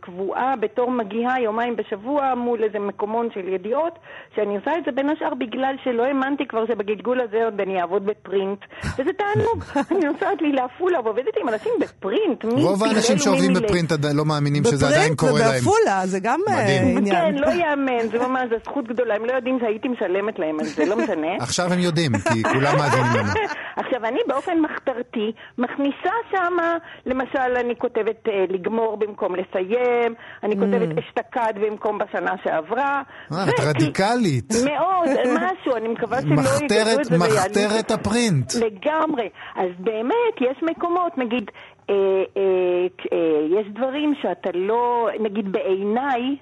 קבועה 0.00 0.54
בתור 0.60 0.90
מגיהה 0.90 1.40
יומיים 1.40 1.76
בשבוע 1.76 2.34
מול 2.34 2.64
איזה 2.64 2.78
מקומון 2.78 3.28
של 3.34 3.48
ידיעות, 3.48 3.98
שאני 4.36 4.56
עושה 4.56 4.70
את 4.78 4.84
זה 4.84 4.90
בין 4.92 5.10
השאר 5.10 5.34
בגלל 5.34 5.74
שלא 5.84 6.02
האמנתי 6.02 6.46
כבר 6.48 6.66
שבגלגול 6.66 7.20
הזה 7.20 7.44
עוד 7.44 7.60
אני 7.60 7.80
אעבוד 7.80 8.06
בפרינט, 8.06 8.58
וזה 8.98 9.10
תענוג, 9.18 9.64
אני 9.90 10.04
נוסעת 10.06 10.42
לי 10.42 10.52
לעפולה 10.52 11.00
ועובדת 11.04 11.36
עם 11.40 11.48
אנשים 11.48 11.72
בפרינט, 11.80 12.44
מי 12.44 12.62
רוב 12.62 12.84
האנשים 12.84 13.18
שעובדים. 13.18 13.52
בפרינט 13.54 13.92
עדיין 13.92 14.16
לא 14.16 14.24
מאמינים 14.24 14.64
שזה 14.64 14.86
עדיין 14.86 15.14
קורה 15.14 15.32
בפרינט 15.32 15.52
להם. 15.52 15.62
ובעפולה, 15.62 16.06
זה 16.06 16.18
גם 16.22 16.40
אה, 16.48 16.54
מדהים. 16.54 16.98
עניין. 16.98 17.16
כן, 17.16 17.34
לא 17.34 17.48
ייאמן, 17.48 18.08
זה 18.12 18.18
ממש, 18.18 18.42
זו 18.50 18.56
זכות 18.64 18.88
גדולה, 18.88 19.14
הם 19.14 19.24
לא 19.24 19.32
יודעים 19.32 19.58
שהייתי 19.60 19.88
משלמת 19.88 20.38
להם 20.38 20.60
על 20.60 20.66
זה, 20.66 20.84
לא 20.86 20.96
משנה. 20.96 21.36
עכשיו 21.40 21.72
הם 21.72 21.78
יודעים, 21.78 22.12
כי 22.32 22.42
כולם 22.42 22.76
מאזינים 22.76 23.12
לנו. 23.14 23.32
עכשיו, 23.76 24.04
אני 24.04 24.18
באופן 24.28 24.60
מחתרתי 24.60 25.32
מכניסה 25.58 26.12
שמה, 26.30 26.76
למשל, 27.06 27.56
אני 27.56 27.76
כותבת 27.76 28.28
אה, 28.28 28.44
לגמור 28.48 28.96
במקום 28.96 29.34
לסיים, 29.36 30.14
אני 30.42 30.56
כותבת 30.56 30.98
אשתקד 30.98 31.52
במקום 31.60 31.98
בשנה 31.98 32.34
שעברה. 32.44 33.02
אה, 33.32 33.44
את 33.48 33.60
רדיקלית. 33.60 34.52
מאוד, 34.64 35.08
משהו, 35.40 35.76
אני 35.76 35.88
מקווה 35.88 36.20
שלא 36.22 36.32
יגדו 36.32 37.00
את 37.00 37.04
זה 37.04 37.18
מחתרת 37.18 37.90
הפרינט. 37.90 38.52
לגמרי. 38.54 39.28
אז 39.56 39.70
באמת, 39.78 40.34
יש 40.40 40.62
מקומות, 40.62 41.18
נגיד, 41.18 41.50
אה, 41.90 41.94
אה, 42.36 42.86
אה, 43.12 43.60
יש 43.60 43.66
דברים 43.66 44.14
שאתה 44.22 44.50
לא, 44.54 45.08
נגיד 45.20 45.52
בעיניי, 45.52 46.36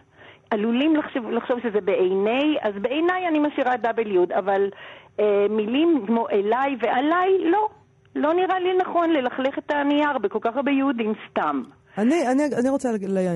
עלולים 0.50 0.96
לחשוב, 0.96 1.30
לחשוב 1.30 1.58
שזה 1.62 1.80
בעיני, 1.80 2.56
אז 2.62 2.74
בעיניי 2.82 3.28
אני 3.28 3.38
משאירה 3.38 3.74
W, 3.74 4.38
אבל 4.38 4.70
אה, 5.20 5.46
מילים 5.50 6.04
כמו 6.06 6.28
אליי 6.28 6.76
ועליי, 6.80 7.50
לא. 7.50 7.68
לא 8.14 8.34
נראה 8.34 8.58
לי 8.58 8.76
נכון 8.78 9.10
ללכלך 9.10 9.58
את 9.58 9.70
הנייר 9.70 10.18
בכל 10.18 10.38
כך 10.42 10.56
הרבה 10.56 10.70
יהודים 10.70 11.12
סתם. 11.30 11.62
אני, 11.98 12.28
אני, 12.28 12.42
אני 12.46 12.68
רוצה 12.68 12.90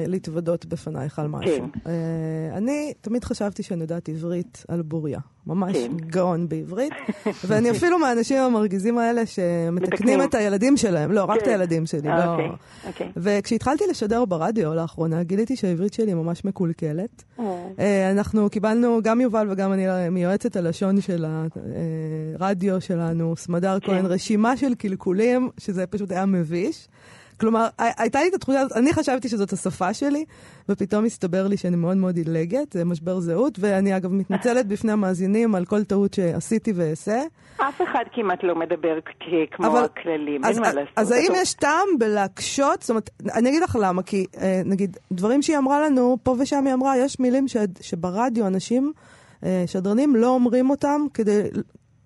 להתוודות 0.07 0.67
בפנייך 0.67 1.19
על 1.19 1.29
משהו. 1.29 1.57
כן. 1.57 1.79
Uh, 1.85 2.57
אני 2.57 2.93
תמיד 3.01 3.25
חשבתי 3.25 3.63
שאני 3.63 3.81
יודעת 3.81 4.09
עברית 4.09 4.65
על 4.69 4.83
בוריה. 4.83 5.19
ממש 5.47 5.77
כן. 5.77 5.97
גאון 5.97 6.49
בעברית. 6.49 6.93
ואני 7.47 7.71
אפילו 7.71 7.99
מהאנשים 7.99 8.39
המרגיזים 8.39 8.99
האלה 8.99 9.27
שמתקנים 9.27 9.75
מתקנים. 9.77 10.23
את 10.23 10.35
הילדים 10.35 10.77
שלהם. 10.77 11.13
לא, 11.13 11.25
רק 11.25 11.39
את 11.39 11.43
כן. 11.43 11.51
הילדים 11.51 11.87
שלי, 11.87 12.09
לא... 12.09 12.33
אוקיי, 12.33 12.51
אוקיי. 12.87 13.13
וכשהתחלתי 13.17 13.85
לשדר 13.91 14.25
ברדיו 14.25 14.75
לאחרונה, 14.75 15.23
גיליתי 15.23 15.57
שהעברית 15.57 15.93
שלי 15.93 16.15
ממש 16.15 16.45
מקולקלת. 16.45 17.25
אה, 17.79 18.11
אנחנו 18.11 18.51
קיבלנו, 18.51 19.01
גם 19.03 19.21
יובל 19.21 19.47
וגם 19.51 19.73
אני, 19.73 20.09
מיועצת 20.11 20.57
הלשון 20.57 21.01
של 21.01 21.25
הרדיו 22.39 22.81
שלנו, 22.81 23.37
סמדר 23.37 23.81
כן. 23.81 23.87
כהן, 23.87 24.07
רשימה 24.07 24.57
של 24.57 24.75
קלקולים, 24.75 25.51
שזה 25.59 25.87
פשוט 25.87 26.11
היה 26.11 26.27
מביש. 26.27 26.89
כלומר, 27.40 27.66
הי- 27.78 27.90
הייתה 27.99 28.21
לי 28.23 28.28
את 28.28 28.35
התחושה 28.35 28.61
הזאת, 28.61 28.76
אני 28.76 28.93
חשבתי 28.93 29.28
שזאת 29.28 29.52
השפה 29.52 29.95
שלי, 29.95 30.25
ופתאום 30.69 31.05
הסתבר 31.05 31.47
לי 31.47 31.57
שאני 31.57 31.76
מאוד 31.76 31.97
מאוד 31.97 32.16
עילגת, 32.16 32.73
זה 32.73 32.85
משבר 32.85 33.21
זהות, 33.21 33.59
ואני 33.61 33.97
אגב 33.97 34.12
מתנצלת 34.12 34.66
בפני 34.66 34.93
המאזינים 34.93 35.55
על 35.55 35.64
כל 35.64 35.85
טעות 35.85 36.14
שעשיתי 36.14 36.73
ואעשה. 36.76 37.23
אף 37.57 37.81
אחד 37.83 38.05
כמעט 38.14 38.38
לא 38.45 38.55
מדבר 38.55 38.99
כמו 39.50 39.66
אבל- 39.66 39.85
הכללים, 39.85 40.45
אז, 40.45 40.55
אין 40.57 40.62
מה 40.62 40.73
לעשות. 40.73 40.93
אז 40.97 41.11
האם 41.11 41.33
יש 41.37 41.55
טעם 41.55 41.88
בלהקשות? 41.99 42.81
זאת 42.83 42.90
אומרת, 42.90 43.11
אני 43.35 43.49
אגיד 43.49 43.62
לך 43.62 43.76
למה, 43.81 44.02
כי 44.02 44.26
אה, 44.40 44.62
נגיד, 44.64 44.97
דברים 45.12 45.43
שהיא 45.43 45.59
אמרה 45.59 45.81
לנו, 45.87 46.19
פה 46.23 46.37
ושם 46.38 46.66
היא 46.66 46.75
אמרה, 46.75 46.99
יש 46.99 47.21
מילים 47.21 47.49
ש, 47.49 47.57
שברדיו 47.81 48.47
אנשים, 48.47 48.93
אה, 49.45 49.64
שדרנים, 49.66 50.16
לא 50.16 50.28
אומרים 50.28 50.71
אותם 50.71 51.00
כדי, 51.14 51.43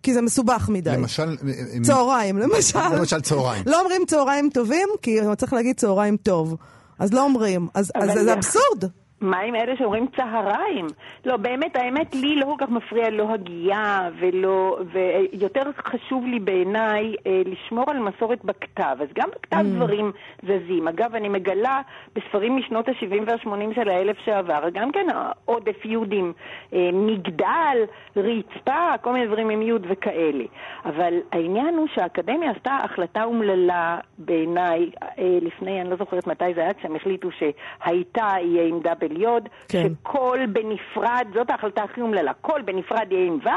כי 0.03 0.15
זה 0.15 0.23
מסובך 0.23 0.69
מדי. 0.73 0.91
למשל, 0.91 1.37
הם- 1.73 1.83
צהריים, 1.83 2.39
למשל. 2.39 2.79
למשל 2.99 3.21
צהריים. 3.21 3.63
לא 3.67 3.81
אומרים 3.81 4.03
צהריים 4.07 4.51
טובים, 4.55 4.89
כי 5.03 5.19
צריך 5.39 5.53
להגיד 5.53 5.77
צהריים 5.77 6.17
טוב. 6.17 6.57
אז 6.99 7.13
לא 7.13 7.23
אומרים. 7.25 7.69
אז, 7.75 7.93
אז 7.95 8.11
זה- 8.25 8.33
אבסורד. 8.33 8.85
מה 9.21 9.39
עם 9.41 9.55
אלה 9.55 9.77
שאומרים 9.77 10.07
צהריים? 10.17 10.87
לא, 11.25 11.37
באמת, 11.37 11.77
האמת, 11.77 12.15
לי 12.15 12.37
לא 12.37 12.45
כל 12.45 12.67
כך 12.67 12.71
מפריע 12.71 13.11
לא 13.11 13.33
הגייה 13.33 14.09
ולא... 14.19 14.79
ויותר 14.93 15.63
חשוב 15.79 16.27
לי 16.27 16.39
בעיניי 16.39 17.15
אה, 17.27 17.43
לשמור 17.47 17.85
על 17.91 17.99
מסורת 17.99 18.45
בכתב. 18.45 18.97
אז 19.01 19.09
גם 19.15 19.29
בכתב 19.31 19.61
Mm. 19.61 19.77
דברים 19.77 20.13
זזים. 20.43 20.89
אגב, 20.89 21.15
אני 21.15 21.29
מגלה 21.29 21.81
בספרים 22.15 22.57
משנות 22.57 22.89
ה-70 22.89 23.23
וה-80 23.27 23.75
של 23.75 23.89
האלף 23.89 24.17
שעבר, 24.25 24.69
גם 24.73 24.93
כן 24.93 25.07
עודף 25.45 25.85
יהודים, 25.85 26.33
אה, 26.73 26.91
מגדל, 26.93 27.79
רצפה, 28.17 28.99
כל 29.03 29.13
מיני 29.13 29.27
דברים 29.27 29.51
עם 29.51 29.63
יוד 29.63 29.87
וכאלה. 29.89 30.45
אבל 30.85 31.15
העניין 31.33 31.75
הוא 31.75 31.87
שהאקדמיה 31.95 32.51
עשתה 32.51 32.79
החלטה 32.85 33.25
אומללה 33.25 33.99
בעיניי, 34.19 34.91
אה, 35.03 35.39
לפני, 35.43 35.81
אני 35.81 35.91
לא 35.91 35.97
זוכרת 35.97 36.27
מתי 36.27 36.55
זה 36.55 36.61
היה, 36.61 36.75
כשהם 36.75 36.97
החליטו 36.97 37.29
שהייתה 37.31 38.29
יהיה 38.41 38.69
עם 38.69 38.81
דאבל 39.11 39.23
יוד, 39.23 39.49
כן. 39.69 39.89
שכל 40.03 40.39
בנפרד, 40.53 41.27
זאת 41.35 41.51
ההחלטה 41.51 41.83
הכי 41.83 42.01
אומללה, 42.01 42.33
כל 42.41 42.63
בנפרד 42.63 43.07
יהיה 43.11 43.27
עם 43.27 43.39
ו', 43.45 43.51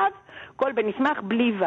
כל 0.56 0.72
בנסמך 0.72 1.20
בלי 1.24 1.54
ו'. 1.60 1.66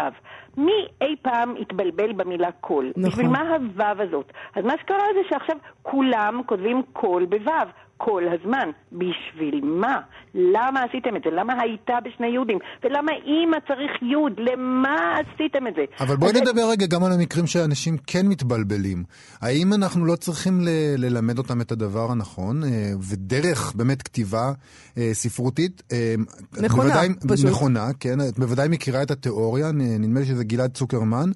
מי 0.57 0.87
אי 1.01 1.17
פעם 1.23 1.55
התבלבל 1.61 2.13
במילה 2.13 2.49
כל? 2.61 2.91
נכון. 2.97 3.11
בשביל 3.11 3.29
מה 3.29 3.41
הו' 3.41 4.03
הזאת? 4.03 4.33
אז 4.55 4.65
מה 4.65 4.73
שקרה 4.83 5.05
זה 5.15 5.21
שעכשיו 5.29 5.57
כולם 5.83 6.41
כותבים 6.47 6.83
כל 6.93 7.25
בו'. 7.29 7.86
כל 7.97 8.23
הזמן. 8.33 8.69
בשביל 8.93 9.61
מה? 9.65 9.97
למה 10.35 10.83
עשיתם 10.83 11.17
את 11.17 11.23
זה? 11.25 11.31
למה 11.31 11.53
הייתה 11.63 11.93
בשני 12.05 12.27
יהודים? 12.27 12.59
ולמה 12.85 13.13
אימא 13.13 13.57
צריך 13.69 13.91
יוד? 14.13 14.33
למה 14.39 14.97
עשיתם 15.15 15.67
את 15.67 15.75
זה? 15.77 15.85
אבל 16.01 16.17
בואי 16.17 16.31
אז- 16.31 16.37
נדבר 16.41 16.63
רגע 16.71 16.87
גם 16.87 17.05
על 17.05 17.13
המקרים 17.13 17.47
שאנשים 17.47 17.97
כן 18.07 18.27
מתבלבלים. 18.29 19.05
האם 19.41 19.73
אנחנו 19.73 20.05
לא 20.07 20.17
צריכים 20.17 20.61
ל- 20.61 20.69
ללמד 20.99 21.39
אותם 21.39 21.61
את 21.61 21.73
הדבר 21.73 22.11
הנכון, 22.13 22.65
אה, 22.65 22.69
ודרך 23.11 23.73
באמת 23.77 24.03
כתיבה 24.03 24.53
אה, 24.99 25.11
ספרותית? 25.13 25.83
אה, 25.93 26.15
נכונה, 26.63 26.83
בוודאי, 26.89 27.09
פשוט. 27.29 27.47
נכונה, 27.51 27.87
כן. 28.01 28.21
את 28.29 28.39
בוודאי 28.39 28.69
מכירה 28.69 29.03
את 29.03 29.11
התיאוריה, 29.11 29.73
נדמה 29.73 30.21
לי 30.21 30.27
שזה 30.27 30.45
גלעד 30.45 30.71
צוקרמן, 30.73 31.31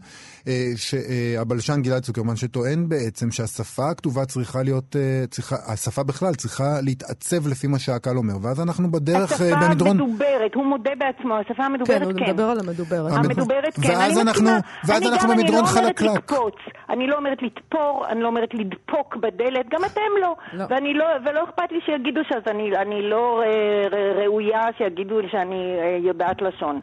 הבלשן 1.41 1.83
גלעד 1.83 2.03
צוקרמן, 2.03 2.37
שטוען 2.37 2.89
בעצם 2.89 3.31
שהשפה 3.31 3.91
הכתובה 3.91 4.25
צריכה 4.25 4.63
להיות, 4.63 4.97
אה, 4.97 5.25
צריכה, 5.31 5.57
השפה 5.73 6.03
בכלל 6.03 6.35
צריכה 6.35 6.65
להתעצב 6.83 7.49
לפי 7.49 7.67
מה 7.67 7.79
שהקהל 7.79 8.17
אומר, 8.17 8.35
ואז 8.43 8.61
אנחנו 8.61 8.91
בדרך 8.91 9.17
אה, 9.17 9.25
השפה 9.25 9.67
במדרון... 9.69 10.01
המדוברת, 10.01 10.55
הוא 10.55 10.67
מודה 10.67 10.91
בעצמו, 10.99 11.35
השפה 11.37 11.55
כן, 11.55 11.63
המדוברת 11.63 12.03
הוא 12.03 12.13
כן. 12.13 12.25
מדבר 12.31 12.43
על 12.45 12.59
המדוברת. 12.61 13.13
המד- 13.13 13.25
המדוברת, 13.25 13.75
כן, 13.83 13.89
ואז 13.91 14.13
אני 14.19 14.29
אנחנו- 14.29 14.43
מסכימה. 14.45 14.59
ואז 14.85 15.03
אני 15.03 15.11
אנחנו 15.13 15.29
גם, 15.29 15.37
במדרון 15.37 15.65
אני 15.65 15.75
לא 15.75 15.81
אומרת 15.81 15.99
חלקלק. 15.99 16.17
לקפוץ, 16.17 16.55
אני 16.91 17.07
לא 17.07 17.17
אומרת 17.17 17.39
לתפור, 17.43 18.07
אני 18.09 18.21
לא 18.23 18.27
אומרת 18.29 18.55
לדפוק 18.55 19.17
בדלת, 19.17 19.67
גם 19.73 19.85
אתם 19.85 20.01
לא. 20.21 20.35
לא. 20.53 20.65
ואני 20.71 20.95
לא, 20.95 21.05
ולא 21.27 21.45
אכפת 21.45 21.73
לי 21.73 21.79
שיגידו 21.87 22.21
שאז 22.29 22.43
אני, 22.47 22.77
אני 22.77 23.03
לא 23.11 23.43
אה, 23.43 23.89
ראויה 24.25 24.61
שיגידו 24.79 25.15
שאני 25.31 25.77
אה, 25.81 25.99
יודעת 26.09 26.43
לשון. 26.43 26.81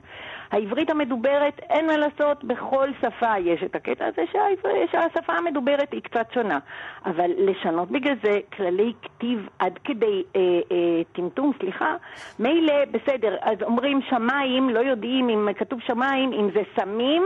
העברית 0.52 0.90
המדוברת, 0.90 1.60
אין 1.70 1.88
מה 1.88 1.98
לעשות, 1.98 2.44
בכל 2.44 2.90
שפה 3.02 3.38
יש 3.40 3.64
את 3.64 3.76
הקטע 3.76 4.06
הזה 4.06 4.22
שהעברית, 4.32 4.92
שהשפה 4.92 5.34
המדוברת 5.34 5.92
היא 5.92 6.02
קצת 6.02 6.28
שונה. 6.34 6.60
אבל 7.06 7.32
לשנות 7.38 7.92
בגלל 7.92 8.16
זה 8.24 8.40
כללי 8.54 8.94
כתיב 9.02 9.50
עד 9.60 9.80
כדי 9.84 10.24
אה, 10.36 10.42
אה, 10.42 11.02
טמטום, 11.12 11.52
סליחה, 11.60 11.96
מילא, 12.40 12.86
בסדר, 12.92 13.36
אז 13.42 13.62
אומרים 13.62 14.02
שמיים, 14.10 14.70
לא 14.70 14.80
יודעים 14.80 15.30
אם 15.30 15.54
כתוב 15.54 15.80
שמיים, 15.82 16.34
אם 16.34 16.50
זה 16.54 16.62
סמים 16.76 17.24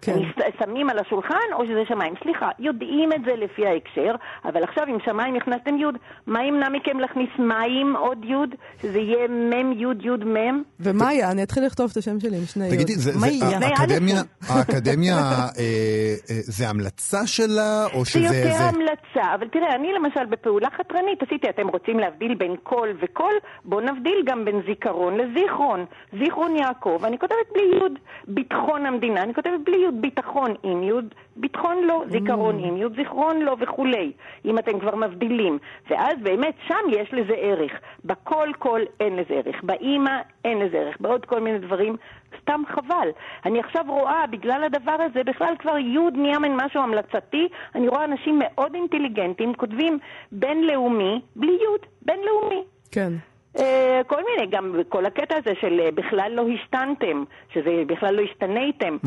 כן. 0.00 0.16
שמים 0.64 0.90
על 0.90 0.98
השולחן 0.98 1.34
או 1.52 1.66
שזה 1.66 1.82
שמיים. 1.88 2.14
סליחה, 2.22 2.48
יודעים 2.58 3.12
את 3.12 3.20
זה 3.24 3.32
לפי 3.36 3.66
ההקשר, 3.66 4.14
אבל 4.44 4.62
עכשיו 4.62 4.84
עם 4.88 4.96
שמיים 5.04 5.36
הכנסתם 5.36 5.78
יוד, 5.78 5.94
מה 6.26 6.44
ימנע 6.44 6.68
מכם 6.68 6.98
להכניס 7.00 7.28
מים 7.38 7.96
עוד 7.96 8.24
יוד? 8.24 8.54
שזה 8.82 8.98
יהיה 8.98 9.28
מם 9.28 9.72
יוד 9.72 10.04
יוד 10.04 10.24
מם? 10.24 10.62
ומאיה, 10.80 11.30
אני 11.30 11.42
אתחיל 11.42 11.66
לכתוב 11.66 11.88
את 11.92 11.96
השם 11.96 12.20
שלי 12.20 12.36
עם 12.36 12.44
שני 12.44 12.70
תגידי, 12.70 12.92
זה- 12.94 13.12
זה- 13.12 13.20
מאיה. 13.20 13.58
האקדמיה, 13.68 14.20
האקדמיה, 14.50 15.14
אה, 15.16 15.40
אה, 15.58 16.14
זה 16.28 16.68
המלצה 16.68 17.26
שלה, 17.26 17.86
או 17.94 18.04
זה 18.04 18.10
שזה... 18.10 18.24
יותר 18.24 18.56
זה- 18.58 18.64
המלצה, 18.64 19.34
אבל 19.34 19.48
תראה, 19.48 19.74
אני 19.74 19.92
למשל 19.92 20.24
בפעולה 20.30 20.68
חתרנית 20.78 21.22
עשיתי, 21.22 21.48
אתם 21.50 21.68
רוצים 21.68 21.98
להבדיל 21.98 22.34
בין 22.34 22.56
קול 22.62 22.88
וקול? 23.02 23.32
בואו 23.64 23.80
נבדיל 23.80 24.22
גם 24.26 24.44
בין 24.44 24.60
זיכרון 24.68 25.14
לזיכרון. 25.16 25.84
זיכרון 26.18 26.56
יעקב, 26.56 27.00
אני 27.04 27.18
כותבת 27.18 27.46
בלי 27.54 27.78
יוד. 27.80 27.92
ביטחון 28.28 28.86
המדינה, 28.86 29.22
אני 29.22 29.34
כותבת 29.34 29.60
בלי 29.66 29.76
יוד. 29.86 30.00
ביטחון 30.00 30.54
עם 30.62 30.82
יוד, 30.82 31.14
ביטחון 31.36 31.84
לא. 31.84 32.02
זיכרון 32.10 32.64
עם 32.64 32.76
יוד, 32.76 32.96
זיכרון 32.96 33.40
לא 33.40 33.56
וכולי. 33.60 34.12
אם 34.44 34.58
אתם 34.58 34.80
כבר 34.80 34.96
מבדילים. 34.96 35.58
ואז 35.90 36.14
באמת 36.22 36.54
שם 36.68 36.90
יש 36.90 37.08
לזה 37.12 37.34
ערך. 37.36 37.72
בקול 38.04 38.52
קול 38.58 38.84
אין 39.00 39.16
לזה 39.16 39.34
ערך. 39.34 39.62
באימא 39.62 40.20
אין 40.44 40.58
לזה 40.58 40.78
ערך. 40.78 40.96
בעוד 41.00 41.24
כל 41.24 41.40
מיני 41.40 41.58
דברים. 41.58 41.96
סתם 42.40 42.62
חבל. 42.68 43.08
אני 43.44 43.60
עכשיו 43.60 43.84
רואה, 43.88 44.26
בגלל 44.26 44.64
הדבר 44.64 44.96
הזה, 45.10 45.24
בכלל 45.24 45.54
כבר 45.58 45.78
יוד 45.78 46.14
נהיה 46.16 46.38
מן 46.38 46.56
משהו 46.64 46.82
המלצתי. 46.82 47.48
אני 47.74 47.88
רואה 47.88 48.04
אנשים 48.04 48.38
מאוד 48.44 48.74
אינטליגנטים 48.74 49.54
כותבים 49.54 49.98
בינלאומי 50.32 51.20
בלי 51.36 51.58
יוד, 51.64 51.80
בינלאומי. 52.02 52.64
כן. 52.92 53.12
אה, 53.58 54.00
כל 54.06 54.16
מיני, 54.16 54.50
גם 54.52 54.76
כל 54.88 55.06
הקטע 55.06 55.34
הזה 55.36 55.50
של 55.60 55.80
אה, 55.80 55.90
בכלל 55.94 56.32
לא 56.34 56.44
השתנתם, 56.54 57.24
שזה 57.54 57.70
בכלל 57.86 58.14
לא 58.14 58.22
השתניתם, 58.22 58.96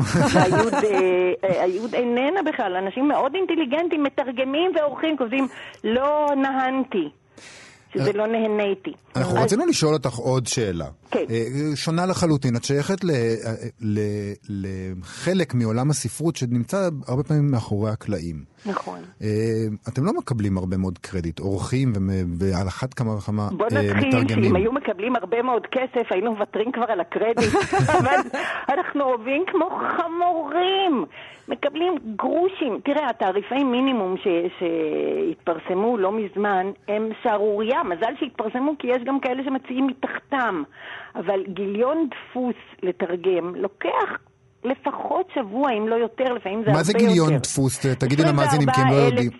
אה, 1.44 1.62
היוד 1.62 1.94
איננה 1.94 2.42
בכלל, 2.52 2.76
אנשים 2.76 3.08
מאוד 3.08 3.32
אינטליגנטים 3.34 4.02
מתרגמים 4.02 4.70
ועורכים, 4.76 5.16
כותבים 5.16 5.48
לא 5.84 6.26
נהנתי, 6.36 7.08
שזה 7.94 8.12
לא 8.12 8.26
נהניתי. 8.26 8.92
אנחנו 9.16 9.38
אז- 9.38 9.44
רצינו 9.44 9.66
לשאול 9.66 9.94
אותך 9.94 10.14
עוד 10.14 10.46
שאלה. 10.46 10.86
כן. 11.10 11.24
שונה 11.74 12.06
לחלוטין. 12.06 12.56
את 12.56 12.64
שייכת 12.64 13.04
ל- 13.04 13.10
ל- 13.80 14.32
לחלק 14.48 15.54
מעולם 15.54 15.90
הספרות 15.90 16.36
שנמצא 16.36 16.76
הרבה 17.08 17.22
פעמים 17.22 17.50
מאחורי 17.50 17.90
הקלעים. 17.90 18.44
נכון. 18.66 18.98
אה, 19.22 19.28
אתם 19.88 20.04
לא 20.04 20.12
מקבלים 20.18 20.58
הרבה 20.58 20.76
מאוד 20.76 20.98
קרדיט, 20.98 21.38
עורכים 21.38 21.92
ועל 22.38 22.68
אחת 22.68 22.94
כמה 22.94 23.16
וכמה 23.16 23.48
בוא 23.52 23.66
אה, 23.72 23.82
נתחיל 23.82 24.08
מתרגמים. 24.08 24.44
שאם 24.44 24.56
היו 24.56 24.72
מקבלים 24.72 25.16
הרבה 25.16 25.42
מאוד 25.42 25.66
כסף, 25.66 26.06
היינו 26.12 26.32
מוותרים 26.34 26.72
כבר 26.72 26.84
על 26.88 27.00
הקרדיט. 27.00 27.54
אבל 28.00 28.16
אנחנו 28.68 29.04
עובדים 29.04 29.44
כמו 29.46 29.70
חמורים. 29.96 31.04
מקבלים 31.48 31.94
גרושים. 32.16 32.80
תראה, 32.84 33.10
התעריפי 33.10 33.64
מינימום 33.64 34.16
ש- 34.16 34.50
שהתפרסמו 34.58 35.96
לא 35.96 36.12
מזמן 36.12 36.66
הם 36.88 37.08
שערורייה. 37.22 37.82
מזל 37.84 38.12
שהתפרסמו 38.20 38.72
כי 38.78 38.86
יש 38.86 39.02
גם 39.04 39.20
כאלה 39.20 39.42
שמציעים 39.44 39.86
מתחתם. 39.86 40.62
אבל 41.14 41.40
גיליון 41.48 42.08
דפוס 42.10 42.54
לתרגם 42.82 43.54
לוקח 43.54 44.18
לפחות 44.64 45.26
שבוע, 45.34 45.70
אם 45.72 45.88
לא 45.88 45.94
יותר, 45.94 46.24
לפעמים 46.24 46.62
זה 46.64 46.70
הרבה 46.70 46.72
מה 46.72 46.78
יותר. 46.78 46.92
זה 46.92 46.92
גיליון 46.98 47.36
דפוס? 47.38 47.78
תגידי 47.78 48.22
למאזינים, 48.22 48.68
כי 48.74 48.80
הם 48.80 48.86
לא 48.86 48.92
24,000 48.92 49.06
יודעים. 49.06 49.30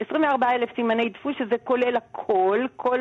24 0.00 0.46
אלף 0.54 0.68
סימני 0.76 1.08
דפוס, 1.08 1.34
שזה 1.38 1.56
כולל 1.64 1.96
הכל, 1.96 2.58
כל 2.76 2.98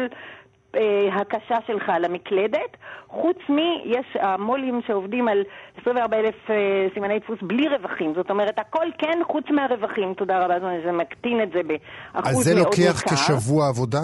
אה, 0.76 1.22
הקשה 1.22 1.56
שלך 1.68 1.90
על 1.90 2.06
המקלדת, 2.06 2.72
חוץ 3.08 3.38
מ... 3.50 3.58
יש 3.86 4.06
המו"לים 4.20 4.82
שעובדים 4.88 5.28
על 5.28 5.44
24 5.82 6.18
אלף 6.18 6.36
אה, 6.50 6.56
סימני 6.94 7.20
דפוס 7.20 7.40
בלי 7.42 7.68
רווחים, 7.68 8.14
זאת 8.16 8.30
אומרת, 8.30 8.60
הכל 8.60 8.86
כן 8.98 9.20
חוץ 9.32 9.46
מהרווחים, 9.50 10.14
תודה 10.14 10.46
רבה, 10.46 10.56
זה 10.86 10.92
מקטין 10.92 11.42
את 11.44 11.50
זה 11.54 11.60
באחוז 11.68 12.38
אז 12.38 12.44
זה 12.44 12.56
מאוד 12.56 12.66
לוקח 12.66 13.04
ניכר. 13.04 13.16
כשבוע 13.16 13.68
עבודה? 13.68 14.02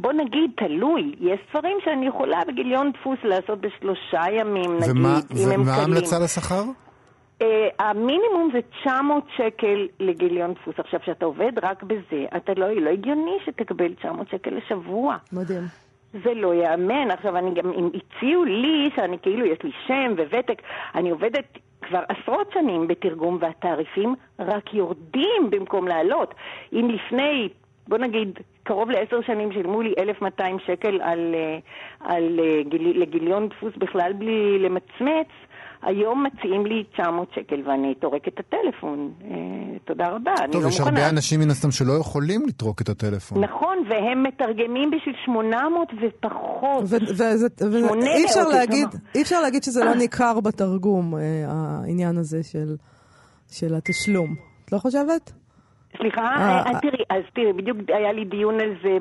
בוא 0.00 0.12
נגיד, 0.12 0.50
תלוי, 0.56 1.14
יש 1.20 1.40
ספרים 1.50 1.78
שאני 1.84 2.06
יכולה 2.06 2.40
בגיליון 2.48 2.92
דפוס 2.92 3.18
לעשות 3.24 3.60
בשלושה 3.60 4.22
ימים, 4.32 4.76
נגיד, 4.76 4.90
ומה 4.90 5.18
אם 5.36 5.50
הם 5.50 5.60
ומה 5.60 5.74
קלים. 5.74 5.80
ההמלצה 5.80 6.18
לשכר? 6.18 6.62
Uh, 7.42 7.44
המינימום 7.78 8.50
זה 8.52 8.58
900 8.80 9.24
שקל 9.36 9.86
לגיליון 10.00 10.52
דפוס. 10.52 10.74
עכשיו, 10.78 11.00
כשאתה 11.00 11.24
עובד 11.24 11.52
רק 11.62 11.82
בזה, 11.82 12.24
אתה 12.36 12.52
לא, 12.56 12.70
לא 12.70 12.90
הגיוני 12.90 13.36
שתקבל 13.46 13.94
900 13.94 14.28
שקל 14.30 14.50
לשבוע. 14.50 15.16
מדהים. 15.32 15.62
זה 16.12 16.34
לא 16.34 16.54
ייאמן. 16.54 17.10
עכשיו, 17.10 17.36
אני 17.36 17.54
גם, 17.54 17.72
אם 17.72 17.90
הציעו 17.94 18.44
לי, 18.44 18.90
שאני 18.96 19.18
כאילו, 19.22 19.46
יש 19.46 19.58
לי 19.64 19.70
שם 19.86 20.14
וותק, 20.16 20.62
אני 20.94 21.10
עובדת 21.10 21.58
כבר 21.82 22.02
עשרות 22.08 22.50
שנים 22.54 22.88
בתרגום, 22.88 23.38
והתעריפים 23.40 24.14
רק 24.38 24.74
יורדים 24.74 25.50
במקום 25.50 25.88
לעלות. 25.88 26.34
אם 26.72 26.90
לפני, 26.90 27.48
בוא 27.88 27.98
נגיד, 27.98 28.28
קרוב 28.62 28.90
לעשר 28.90 29.16
שנים 29.26 29.52
שילמו 29.52 29.82
לי 29.82 29.94
1,200 29.98 30.56
שקל 30.66 31.00
על, 31.02 31.34
אה, 31.34 31.58
על, 32.14 32.40
אה, 32.40 32.62
גיל, 32.70 33.02
לגיליון 33.02 33.48
דפוס 33.48 33.72
בכלל 33.78 34.12
בלי 34.12 34.58
למצמץ, 34.58 35.28
היום 35.82 36.26
מציעים 36.26 36.66
לי 36.66 36.84
900 36.92 37.28
שקל 37.34 37.62
ואני 37.68 37.94
טורק 37.94 38.28
את 38.28 38.40
הטלפון. 38.40 39.12
אה, 39.24 39.36
תודה 39.84 40.08
רבה, 40.08 40.32
אני 40.44 40.52
טוב, 40.52 40.62
לא 40.62 40.68
יש 40.68 40.80
מוכנה. 40.80 40.98
הרבה 40.98 41.10
אנשים 41.10 41.40
מן 41.40 41.50
הסתם 41.50 41.70
שלא 41.70 41.92
יכולים 42.00 42.40
לטרוק 42.48 42.80
את 42.82 42.88
הטלפון. 42.88 43.44
נכון, 43.44 43.76
והם 43.90 44.22
מתרגמים 44.22 44.90
בשביל 44.90 45.14
800 45.24 45.88
ופחות. 46.02 46.84
אי 48.02 48.24
אפשר 48.24 48.48
להגיד. 48.48 48.88
אי 49.14 49.22
אפשר 49.22 49.40
להגיד 49.40 49.62
שזה 49.62 49.84
לא 49.84 49.94
ניכר 49.94 50.40
בתרגום, 50.40 51.14
העניין 51.46 52.16
הזה 52.16 52.42
של- 52.42 52.76
של 53.50 53.74
התשלום. 53.74 54.34
את 54.64 54.72
לא 54.72 54.78
חושבת? 54.78 55.32
סליחה, 55.96 56.20
אה, 56.20 56.48
אה, 56.48 56.62
אה. 56.66 56.80
תראי, 56.80 57.04
אז 57.10 57.22
תראי, 57.32 57.52
בדיוק 57.52 57.78
היה 57.88 58.12
לי 58.12 58.24
דיון 58.24 58.60
על 58.60 58.74
זה 58.82 58.96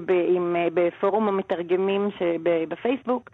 בפורום 0.73 1.27
המתרגמים 1.27 2.09
בפייסבוק, 2.69 3.29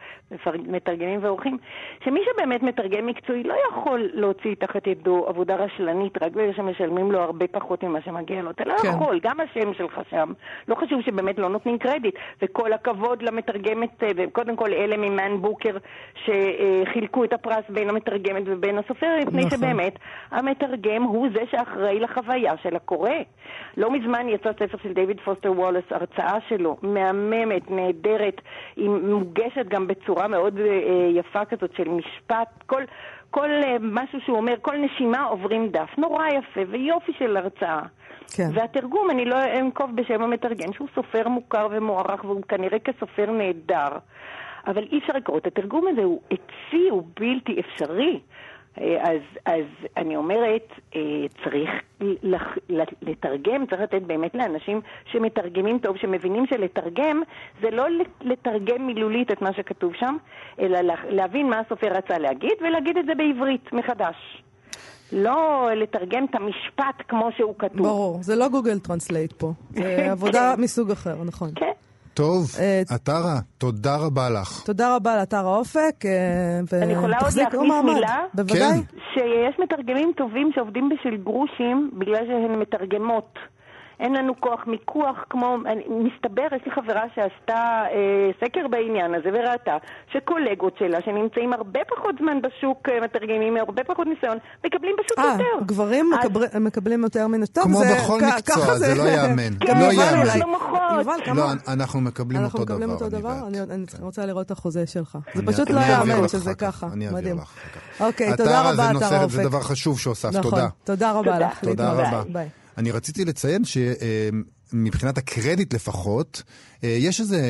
מתרגמים 0.67 1.23
ועורכים, 1.23 1.57
שמי 2.03 2.19
שבאמת 2.25 2.63
מתרגם 2.63 3.05
מקצועי 3.05 3.43
לא 3.43 3.55
יכול 3.69 4.09
להוציא 4.13 4.55
תחת 4.55 4.87
ידו 4.87 5.25
עבודה 5.27 5.55
רשלנית 5.55 6.23
רק 6.23 6.31
בגלל 6.31 6.53
שמשלמים 6.53 7.11
לו 7.11 7.19
הרבה 7.19 7.47
פחות 7.47 7.83
ממה 7.83 8.01
שמגיע 8.01 8.41
לו. 8.41 8.51
אתה 8.51 8.63
לא 8.65 8.73
כן. 8.77 8.87
יכול, 8.87 9.19
גם 9.23 9.39
השם 9.39 9.73
שלך 9.73 10.01
שם. 10.09 10.31
לא 10.67 10.75
חשוב 10.75 11.01
שבאמת 11.01 11.39
לא 11.39 11.49
נותנים 11.49 11.77
קרדיט. 11.77 12.15
וכל 12.41 12.73
הכבוד 12.73 13.21
למתרגמת, 13.21 14.03
וקודם 14.15 14.55
כל 14.55 14.73
אלה 14.73 14.97
ממאן 14.97 15.37
בוקר 15.41 15.77
שחילקו 16.25 17.23
את 17.23 17.33
הפרס 17.33 17.63
בין 17.69 17.89
המתרגמת 17.89 18.43
ובין 18.45 18.77
הסופר, 18.77 19.07
מפני 19.27 19.45
נכון. 19.45 19.57
שבאמת 19.57 19.99
המתרגם 20.31 21.03
הוא 21.03 21.27
זה 21.33 21.41
שאחראי 21.51 21.99
לחוויה 21.99 22.57
של 22.63 22.75
הקורא. 22.75 23.09
לא 23.77 23.91
מזמן 23.91 24.29
יצא 24.29 24.51
ספר 24.53 24.77
של 24.83 24.93
דיוויד 24.93 25.19
פוסטר 25.19 25.51
וולס, 25.51 25.83
הרצאה 25.89 26.37
שלו, 26.49 26.77
מהממת, 26.81 27.71
נהדרת, 27.71 28.41
היא 28.75 28.89
מוגשת 28.89 29.65
גם 29.67 29.87
בצורה 29.87 30.27
מאוד 30.27 30.59
אה, 30.59 31.09
יפה 31.11 31.45
כזאת 31.45 31.75
של 31.75 31.89
משפט, 31.89 32.63
כל... 32.65 32.83
כל 33.33 33.49
אה, 33.49 33.77
משהו 33.81 34.19
שהוא 34.21 34.37
אומר, 34.37 34.53
כל 34.61 34.77
נשימה 34.77 35.23
עוברים 35.23 35.69
דף. 35.69 35.89
נורא 35.97 36.27
יפה 36.27 36.61
ויופי 36.69 37.11
של 37.19 37.37
הרצאה. 37.37 37.81
כן. 38.35 38.49
והתרגום, 38.53 39.09
אני 39.11 39.25
לא 39.25 39.37
אנקוב 39.59 39.95
בשם 39.95 40.21
המתרגם, 40.21 40.73
שהוא 40.73 40.87
סופר 40.95 41.27
מוכר 41.27 41.67
ומוערך 41.71 42.23
והוא 42.23 42.41
כנראה 42.47 42.79
כסופר 42.79 43.31
נהדר. 43.31 43.97
אבל 44.67 44.83
אי 44.91 44.97
אפשר 44.97 45.13
לקרוא 45.13 45.37
את 45.37 45.47
התרגום 45.47 45.87
הזה, 45.87 46.03
הוא 46.03 46.21
עצי, 46.29 46.89
הוא 46.89 47.03
בלתי 47.19 47.59
אפשרי. 47.59 48.19
אה, 48.81 49.11
אז, 49.11 49.19
אז 49.45 49.63
אני 49.97 50.15
אומרת, 50.15 50.67
אה, 50.95 51.01
צריך 51.43 51.69
לתרגם, 53.01 53.65
צריך 53.69 53.81
לתת 53.81 54.01
באמת 54.01 54.35
לאנשים 54.35 54.81
שמתרגמים 55.11 55.79
טוב, 55.79 55.97
שמבינים 55.97 56.45
שלתרגם 56.47 57.21
זה 57.61 57.69
לא 57.71 57.85
לתרגם 58.21 58.87
מילולית 58.87 59.31
את 59.31 59.41
מה 59.41 59.53
שכתוב 59.53 59.93
שם, 59.95 60.15
אלא 60.59 60.79
לה- 60.81 61.05
להבין 61.09 61.49
מה 61.49 61.59
הסופר 61.59 61.87
רצה 61.87 62.17
להגיד 62.17 62.53
ולהגיד 62.61 62.97
את 62.97 63.05
זה 63.05 63.11
בעברית 63.15 63.73
מחדש. 63.73 64.43
לא 65.11 65.69
לתרגם 65.75 66.25
את 66.25 66.35
המשפט 66.35 67.03
כמו 67.07 67.29
שהוא 67.37 67.55
כתוב. 67.59 67.81
ברור, 67.87 68.17
זה 68.23 68.35
לא 68.35 68.49
Google 68.49 68.79
Translate 68.79 69.31
פה. 69.33 69.51
זה 69.69 70.11
עבודה 70.11 70.53
מסוג 70.63 70.91
אחר, 70.91 71.15
נכון. 71.25 71.49
כן. 71.55 71.71
טוב, 72.13 72.45
אה, 72.59 72.81
עטרה, 72.89 73.39
תודה 73.57 73.95
רבה 73.97 74.29
לך. 74.29 74.63
תודה 74.65 74.95
רבה 74.95 75.15
לאתר 75.17 75.47
האופק, 75.47 76.05
אה, 76.05 76.81
אני 76.83 76.93
יכולה 76.93 77.17
עוד 77.17 77.23
ותחזיקו 77.23 77.43
להכניס 77.57 77.69
מעמד. 77.71 77.93
מילה? 77.93 78.23
בוודאי. 78.33 78.59
כן. 78.59 78.97
שיש 79.13 79.59
מתרגמים 79.59 80.11
טובים 80.17 80.51
שעובדים 80.55 80.89
בשביל 80.89 81.17
גרושים 81.23 81.91
בגלל 81.99 82.25
שהן 82.27 82.59
מתרגמות. 82.59 83.33
אין 83.99 84.13
לנו 84.13 84.33
כוח 84.39 84.59
מיקוח 84.67 85.17
כמו, 85.29 85.55
אני- 85.65 85.83
מסתבר, 85.89 86.45
יש 86.55 86.61
לי 86.65 86.71
חברה 86.71 87.01
שעשתה 87.15 87.53
אה, 87.93 87.99
סקר 88.45 88.67
בעניין 88.71 89.13
הזה 89.15 89.29
וראתה 89.33 89.77
שקולגות 90.13 90.73
שלה 90.79 90.97
שנמצאים 91.05 91.53
הרבה 91.53 91.79
פחות 91.95 92.15
זמן 92.19 92.37
בשוק, 92.41 92.89
אה, 92.89 92.99
מתרגמים, 93.01 93.57
הרבה 93.57 93.83
פחות 93.83 94.07
ניסיון, 94.07 94.37
מקבלים 94.65 94.95
פשוט 95.05 95.19
אה, 95.19 95.23
יותר. 95.31 95.65
גברים 95.65 96.13
אז- 96.13 96.19
מקבר- 96.25 96.59
מקבלים 96.59 97.03
יותר 97.03 97.27
מן... 97.27 97.45
טוב, 97.45 97.63
כמו 97.63 97.77
זה- 97.79 97.95
בכל 97.95 98.19
כ- 98.21 98.23
מקצוע, 98.37 98.55
ככה 98.55 98.75
זה 98.77 98.95
לא 98.95 99.03
ייאמן. 99.03 99.53
גם 99.67 99.79
לא 99.79 99.85
ייאמן. 99.85 100.27
יובל, 100.99 101.19
כמה? 101.25 101.35
לא, 101.35 101.43
אנחנו 101.73 102.01
מקבלים 102.01 102.41
אנחנו 102.41 102.59
אותו 102.59 102.65
דבר. 102.65 102.75
מקבלים 102.75 102.89
אותו 102.91 103.05
אני 103.05 103.21
דבר? 103.21 103.47
אני 103.47 103.61
אני 103.75 103.87
כן. 103.87 103.97
רוצה 104.01 104.25
לראות 104.25 104.45
את 104.45 104.51
החוזה 104.51 104.87
שלך. 104.87 105.17
זה 105.33 105.45
פשוט 105.45 105.69
לא 105.69 105.79
אני 105.79 105.93
אעביר 105.93 106.13
יאמן 106.13 106.23
לך 106.25 106.29
שזה 106.31 106.53
ככה. 106.55 106.87
אני 106.93 107.05
אעביר 107.07 107.19
מדהים. 107.21 107.37
לך 107.37 107.43
אחר 107.43 107.69
כך. 107.79 108.01
אוקיי, 108.01 108.37
תודה 108.37 108.61
רבה, 108.71 108.91
אתר 108.91 108.99
זה 108.99 109.19
האופק. 109.19 109.39
דבר 109.43 109.61
חשוב 109.61 109.99
שהוספת, 109.99 110.35
נכון, 110.35 110.51
תודה. 110.51 110.67
תודה 110.83 111.11
רבה. 111.11 111.39
לך. 111.39 111.59
תודה. 111.59 111.91
רבה. 111.91 112.23
ביי. 112.29 112.49
אני 112.77 112.91
רציתי 112.91 113.25
לציין 113.25 113.61
שמבחינת 113.65 115.17
הקרדיט 115.17 115.73
לפחות, 115.73 116.43
אה, 116.83 116.89
יש 116.99 117.21
איזה, 117.21 117.41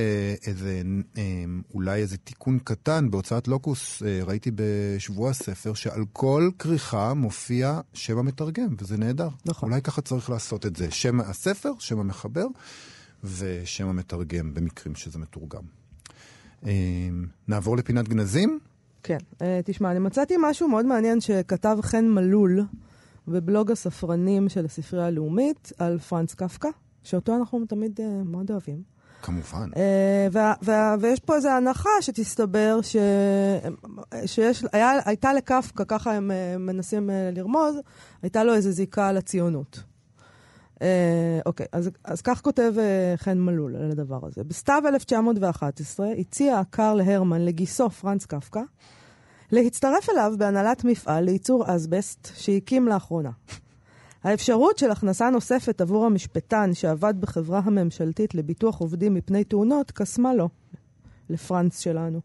איזה, 0.48 0.82
אה, 1.18 1.24
אולי 1.74 2.02
איזה 2.02 2.18
תיקון 2.18 2.60
קטן 2.64 3.12
בהוצאת 3.12 3.48
לוקוס, 3.48 4.04
אה, 4.04 4.20
ראיתי 4.24 4.52
בשבוע 4.56 5.30
הספר, 5.30 5.74
שעל 5.74 6.02
כל 6.14 6.50
כריכה 6.60 7.14
מופיע 7.14 7.80
שם 7.94 8.18
המתרגם, 8.18 8.76
וזה 8.80 8.98
נהדר. 8.98 9.30
נכון. 9.46 9.70
אולי 9.70 9.82
ככה 9.82 10.02
צריך 10.02 10.30
לעשות 10.30 10.66
את 10.66 10.76
זה. 10.76 10.92
שם 10.92 11.20
הספר, 11.20 11.72
שם 11.80 12.00
המחבר, 12.00 12.46
ושם 13.24 13.88
המתרגם, 13.88 14.54
במקרים 14.54 14.96
שזה 14.96 15.20
מתורגם. 15.20 15.64
נעבור 17.48 17.78
לפינת 17.78 18.08
גנזים? 18.08 18.60
כן. 19.04 19.18
תשמע, 19.66 19.92
אני 19.92 20.00
מצאתי 20.00 20.34
משהו 20.42 20.68
מאוד 20.68 20.86
מעניין 20.86 21.22
שכתב 21.22 21.78
חן 21.82 22.06
מלול 22.06 22.62
בבלוג 23.28 23.72
הספרנים 23.72 24.50
של 24.50 24.66
הספרייה 24.66 25.06
הלאומית 25.06 25.72
על 25.78 26.00
פרנץ 26.00 26.34
קפקא, 26.34 26.70
שאותו 27.04 27.36
אנחנו 27.36 27.66
תמיד 27.66 28.00
אה, 28.02 28.24
מאוד 28.26 28.52
אוהבים. 28.52 28.94
כמובן. 29.22 29.70
אה, 29.78 30.28
וה- 30.32 30.54
וה- 30.62 30.96
ויש 31.00 31.20
פה 31.20 31.36
איזו 31.36 31.50
הנחה 31.50 31.90
שתסתבר 32.02 32.80
ש... 32.82 32.96
שיש, 34.26 34.64
היה, 34.74 34.92
הייתה 35.06 35.34
לקפקא, 35.34 35.84
ככה 35.88 36.14
הם 36.14 36.32
אה, 36.32 36.58
מנסים 36.58 37.10
אה, 37.10 37.30
לרמוז, 37.34 37.76
הייתה 38.24 38.44
לו 38.44 38.54
איזו 38.54 38.72
זיקה 38.72 39.12
לציונות. 39.12 39.84
אוקיי, 41.46 41.66
אז, 41.72 41.90
אז 42.04 42.22
כך 42.22 42.42
כותב 42.42 42.74
אה, 42.80 43.14
חן 43.18 43.38
מלול 43.40 43.76
על 43.76 43.92
הדבר 43.92 44.20
הזה. 44.28 44.44
בסתיו 44.44 44.82
1911 44.88 46.08
הציע 46.20 46.62
קרל 46.70 47.02
הרמן 47.02 47.46
לגיסו 47.46 47.90
פרנץ 47.90 48.26
קפקא 48.26 48.62
להצטרף 49.52 50.10
אליו 50.10 50.34
בהנהלת 50.38 50.84
מפעל 50.84 51.24
לייצור 51.24 51.76
אסבסט 51.76 52.30
שהקים 52.36 52.88
לאחרונה. 52.88 53.32
האפשרות 54.24 54.78
של 54.78 54.92
הכנסה 54.92 55.30
נוספת 55.30 55.82
עבור 55.82 56.06
המשפטן 56.06 56.74
שעבד 56.74 57.14
בחברה 57.22 57.62
הממשלתית 57.64 58.36
לביטוח 58.36 58.80
עובדים 58.80 59.14
מפני 59.14 59.44
תאונות 59.44 59.92
קסמה 59.92 60.34
לו, 60.34 60.50
לפרנץ 61.30 61.80
שלנו. 61.80 62.20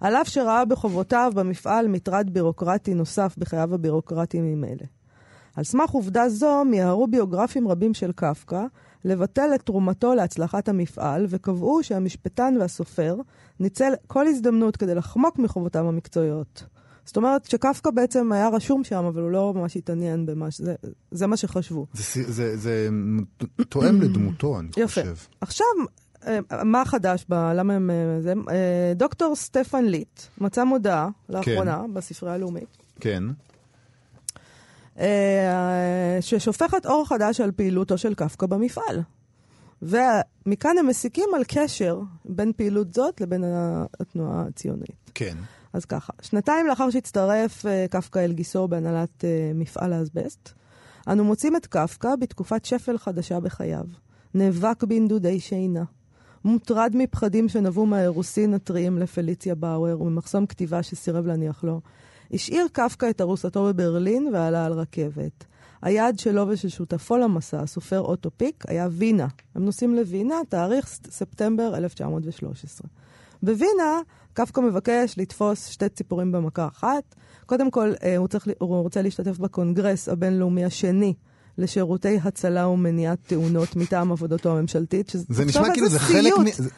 על 0.00 0.16
אף 0.16 0.28
שראה 0.28 0.64
בחובותיו 0.64 1.32
במפעל 1.34 1.88
מטרד 1.88 2.30
בירוקרטי 2.32 2.94
נוסף 2.94 3.34
בחייו 3.38 3.74
הבירוקרטיים 3.74 4.44
ממילא. 4.44 4.86
על 5.56 5.64
סמך 5.64 5.90
עובדה 5.90 6.28
זו 6.28 6.64
מיהרו 6.64 7.06
ביוגרפים 7.06 7.68
רבים 7.68 7.94
של 7.94 8.12
קפקא 8.12 8.64
לבטל 9.06 9.50
את 9.54 9.62
תרומתו 9.62 10.14
להצלחת 10.14 10.68
המפעל, 10.68 11.26
וקבעו 11.28 11.82
שהמשפטן 11.82 12.54
והסופר 12.60 13.16
ניצל 13.60 13.92
כל 14.06 14.26
הזדמנות 14.26 14.76
כדי 14.76 14.94
לחמוק 14.94 15.38
מחובותיו 15.38 15.88
המקצועיות. 15.88 16.64
זאת 17.04 17.16
אומרת 17.16 17.44
שקפקא 17.44 17.90
בעצם 17.90 18.32
היה 18.32 18.48
רשום 18.48 18.84
שם, 18.84 19.04
אבל 19.04 19.22
הוא 19.22 19.30
לא 19.30 19.52
ממש 19.54 19.76
התעניין 19.76 20.26
במה 20.26 20.50
ש... 20.50 20.60
זה, 20.60 20.74
זה 21.10 21.26
מה 21.26 21.36
שחשבו. 21.36 21.86
זה, 21.92 22.32
זה, 22.32 22.56
זה, 22.56 22.88
תואם 23.68 24.02
לדמותו, 24.02 24.60
אני 24.60 24.68
יפה. 24.76 24.86
חושב. 24.86 25.14
עכשיו, 25.40 25.66
אה, 26.26 26.64
מה 26.64 26.84
חדש 26.84 27.26
ב... 27.28 27.34
למה 27.34 27.74
הם... 27.74 27.90
אה, 27.90 28.20
זה? 28.20 28.32
אה, 28.50 28.92
דוקטור 28.96 29.36
סטפן 29.36 29.84
ליט 29.84 30.22
מצא 30.38 30.64
מודעה 30.64 31.08
לאחרונה 31.28 31.84
בספרייה 31.92 32.34
הלאומית, 32.34 32.76
כן. 33.00 33.22
אה, 34.98 36.18
ששופכת 36.20 36.86
אור 36.86 37.08
חדש 37.08 37.40
על 37.40 37.52
פעילותו 37.52 37.98
של 37.98 38.14
קפקא 38.14 38.46
במפעל. 38.46 39.02
ומכאן 39.82 40.78
הם 40.78 40.86
מסיקים 40.86 41.28
על 41.36 41.42
קשר 41.48 42.00
בין 42.24 42.52
פעילות 42.56 42.94
זאת 42.94 43.20
לבין 43.20 43.44
התנועה 44.00 44.44
הציונית. 44.48 45.10
כן. 45.14 45.36
אז 45.72 45.84
ככה, 45.84 46.12
שנתיים 46.22 46.66
לאחר 46.66 46.90
שהצטרף 46.90 47.66
אה, 47.66 47.86
קפקא 47.90 48.18
אל 48.18 48.32
גיסו 48.32 48.68
בהנהלת 48.68 49.24
אה, 49.24 49.52
מפעל 49.54 49.92
האסבסט, 49.92 50.52
אנו 51.08 51.24
מוצאים 51.24 51.56
את 51.56 51.66
קפקא 51.66 52.16
בתקופת 52.16 52.64
שפל 52.64 52.98
חדשה 52.98 53.40
בחייו. 53.40 53.84
נאבק 54.34 54.84
בנדודי 54.84 55.40
שינה. 55.40 55.84
מוטרד 56.44 56.92
מפחדים 56.94 57.48
שנבעו 57.48 57.86
מהאירוסין 57.86 58.54
הטריים 58.54 58.98
לפליציה 58.98 59.54
באואר 59.54 60.00
וממחסום 60.00 60.46
כתיבה 60.46 60.82
שסירב 60.82 61.26
להניח 61.26 61.64
לו. 61.64 61.80
השאיר 62.32 62.66
קפקא 62.72 63.10
את 63.10 63.20
ארוסתו 63.20 63.64
בברלין 63.64 64.30
ועלה 64.32 64.66
על 64.66 64.72
רכבת. 64.72 65.44
היעד 65.82 66.18
שלו 66.18 66.48
ושל 66.48 66.68
שותפו 66.68 67.16
למסע, 67.16 67.60
הסופר 67.60 68.00
אוטו 68.00 68.30
פיק, 68.36 68.64
היה 68.68 68.88
וינה. 68.90 69.26
הם 69.54 69.64
נוסעים 69.64 69.94
לווינה, 69.94 70.34
תאריך 70.48 70.86
ספטמבר 71.10 71.76
1913. 71.76 72.88
בווינה, 73.42 74.00
קפקא 74.32 74.60
מבקש 74.60 75.18
לתפוס 75.18 75.66
שתי 75.66 75.88
ציפורים 75.88 76.32
במכה 76.32 76.68
אחת. 76.68 77.14
קודם 77.46 77.70
כל, 77.70 77.92
אה, 78.02 78.16
הוא, 78.16 78.28
צריך, 78.28 78.48
הוא 78.58 78.82
רוצה 78.82 79.02
להשתתף 79.02 79.38
בקונגרס 79.38 80.08
הבינלאומי 80.08 80.64
השני 80.64 81.14
לשירותי 81.58 82.18
הצלה 82.24 82.68
ומניעת 82.68 83.18
תאונות 83.26 83.76
מטעם 83.76 84.12
עבודתו 84.12 84.50
הממשלתית. 84.58 85.08
שזה- 85.10 85.24
זה 85.28 85.44
נשמע 85.44 85.70
כאילו 85.72 85.86
איזה 85.86 85.98
זה 85.98 86.04
חלק. 86.04 86.32
מ... 86.38 86.50
זה- 86.62 86.70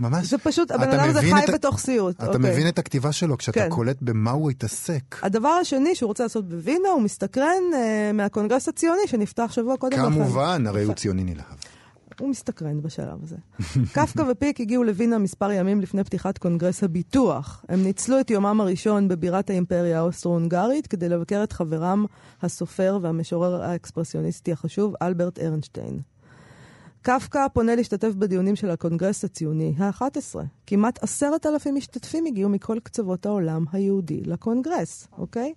ממש. 0.00 0.26
זה 0.26 0.38
פשוט, 0.38 0.70
הבן 0.70 0.88
אדם 0.90 1.08
הזה 1.08 1.20
חי 1.20 1.44
את 1.44 1.50
בתוך 1.50 1.78
סיוט. 1.78 2.16
אתה 2.16 2.26
אוקיי. 2.26 2.50
מבין 2.50 2.68
את 2.68 2.78
הכתיבה 2.78 3.12
שלו 3.12 3.38
כשאתה 3.38 3.60
כן. 3.60 3.68
קולט 3.70 3.96
במה 4.00 4.30
הוא 4.30 4.50
התעסק. 4.50 5.16
הדבר 5.22 5.48
השני 5.48 5.94
שהוא 5.94 6.08
רוצה 6.08 6.22
לעשות 6.22 6.48
בווינה, 6.48 6.88
הוא 6.88 7.02
מסתקרן 7.02 7.44
אה, 7.74 8.10
מהקונגרס 8.14 8.68
הציוני 8.68 9.00
שנפתח 9.06 9.50
שבוע 9.52 9.76
קודם 9.76 9.92
לכן. 9.98 10.02
כמובן, 10.04 10.64
הרי 10.66 10.84
הוא 10.84 10.94
ציוני 10.94 11.24
נלהב. 11.24 11.44
הוא 12.20 12.28
מסתקרן 12.28 12.82
בשלב 12.82 13.22
הזה. 13.22 13.36
קפקא 13.94 14.22
ופיק 14.30 14.60
הגיעו 14.60 14.84
לווינה 14.84 15.18
מספר 15.18 15.50
ימים 15.52 15.80
לפני 15.80 16.04
פתיחת 16.04 16.38
קונגרס 16.38 16.84
הביטוח. 16.84 17.64
הם 17.68 17.82
ניצלו 17.82 18.20
את 18.20 18.30
יומם 18.30 18.60
הראשון 18.60 19.08
בבירת 19.08 19.50
האימפריה 19.50 19.98
האוסטרו-הונגרית 19.98 20.86
כדי 20.86 21.08
לבקר 21.08 21.40
את 21.44 21.52
חברם 21.52 22.06
הסופר 22.42 22.98
והמשורר 23.02 23.62
האקספרסיוניסטי 23.62 24.52
החשוב, 24.52 24.94
אלברט 25.02 25.38
ארנשטיין. 25.38 26.00
קפקא 27.02 27.48
פונה 27.52 27.74
להשתתף 27.74 28.14
בדיונים 28.14 28.56
של 28.56 28.70
הקונגרס 28.70 29.24
הציוני 29.24 29.74
ה-11. 29.78 30.40
כמעט 30.66 31.02
עשרת 31.02 31.46
אלפים 31.46 31.74
משתתפים 31.74 32.26
הגיעו 32.26 32.50
מכל 32.50 32.78
קצוות 32.82 33.26
העולם 33.26 33.64
היהודי 33.72 34.20
לקונגרס, 34.24 35.08
אוקיי? 35.18 35.52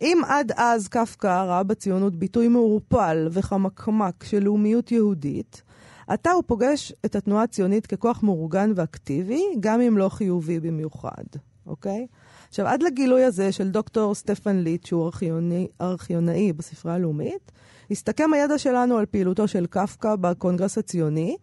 אם 0.00 0.20
עד 0.26 0.52
אז 0.56 0.88
קפקא 0.88 1.44
ראה 1.44 1.62
בציונות 1.62 2.16
ביטוי 2.16 2.48
מעורפל 2.48 3.28
וחמקמק 3.30 4.24
של 4.24 4.44
לאומיות 4.44 4.92
יהודית, 4.92 5.62
עתה 6.06 6.30
הוא 6.30 6.42
פוגש 6.46 6.92
את 7.04 7.16
התנועה 7.16 7.42
הציונית 7.42 7.86
ככוח 7.86 8.22
מאורגן 8.22 8.72
ואקטיבי, 8.76 9.42
גם 9.60 9.80
אם 9.80 9.98
לא 9.98 10.08
חיובי 10.08 10.60
במיוחד, 10.60 11.24
אוקיי? 11.66 12.06
עכשיו, 12.48 12.66
עד 12.66 12.82
לגילוי 12.82 13.24
הזה 13.24 13.52
של 13.52 13.70
דוקטור 13.70 14.14
סטפן 14.14 14.56
ליט, 14.56 14.86
שהוא 14.86 15.04
ארכיוני, 15.04 15.68
ארכיונאי 15.80 16.52
בספרייה 16.52 16.96
הלאומית, 16.96 17.52
הסתכם 17.90 18.30
הידע 18.32 18.58
שלנו 18.58 18.98
על 18.98 19.06
פעילותו 19.06 19.48
של 19.48 19.66
קפקא 19.66 20.16
בקונגרס 20.16 20.78
הציוני, 20.78 21.36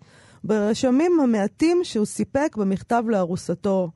ברשמים 0.44 1.20
המעטים 1.20 1.80
שהוא 1.84 2.06
סיפק 2.06 2.56
במכתב 2.58 3.04
לארוסתו 3.08 3.92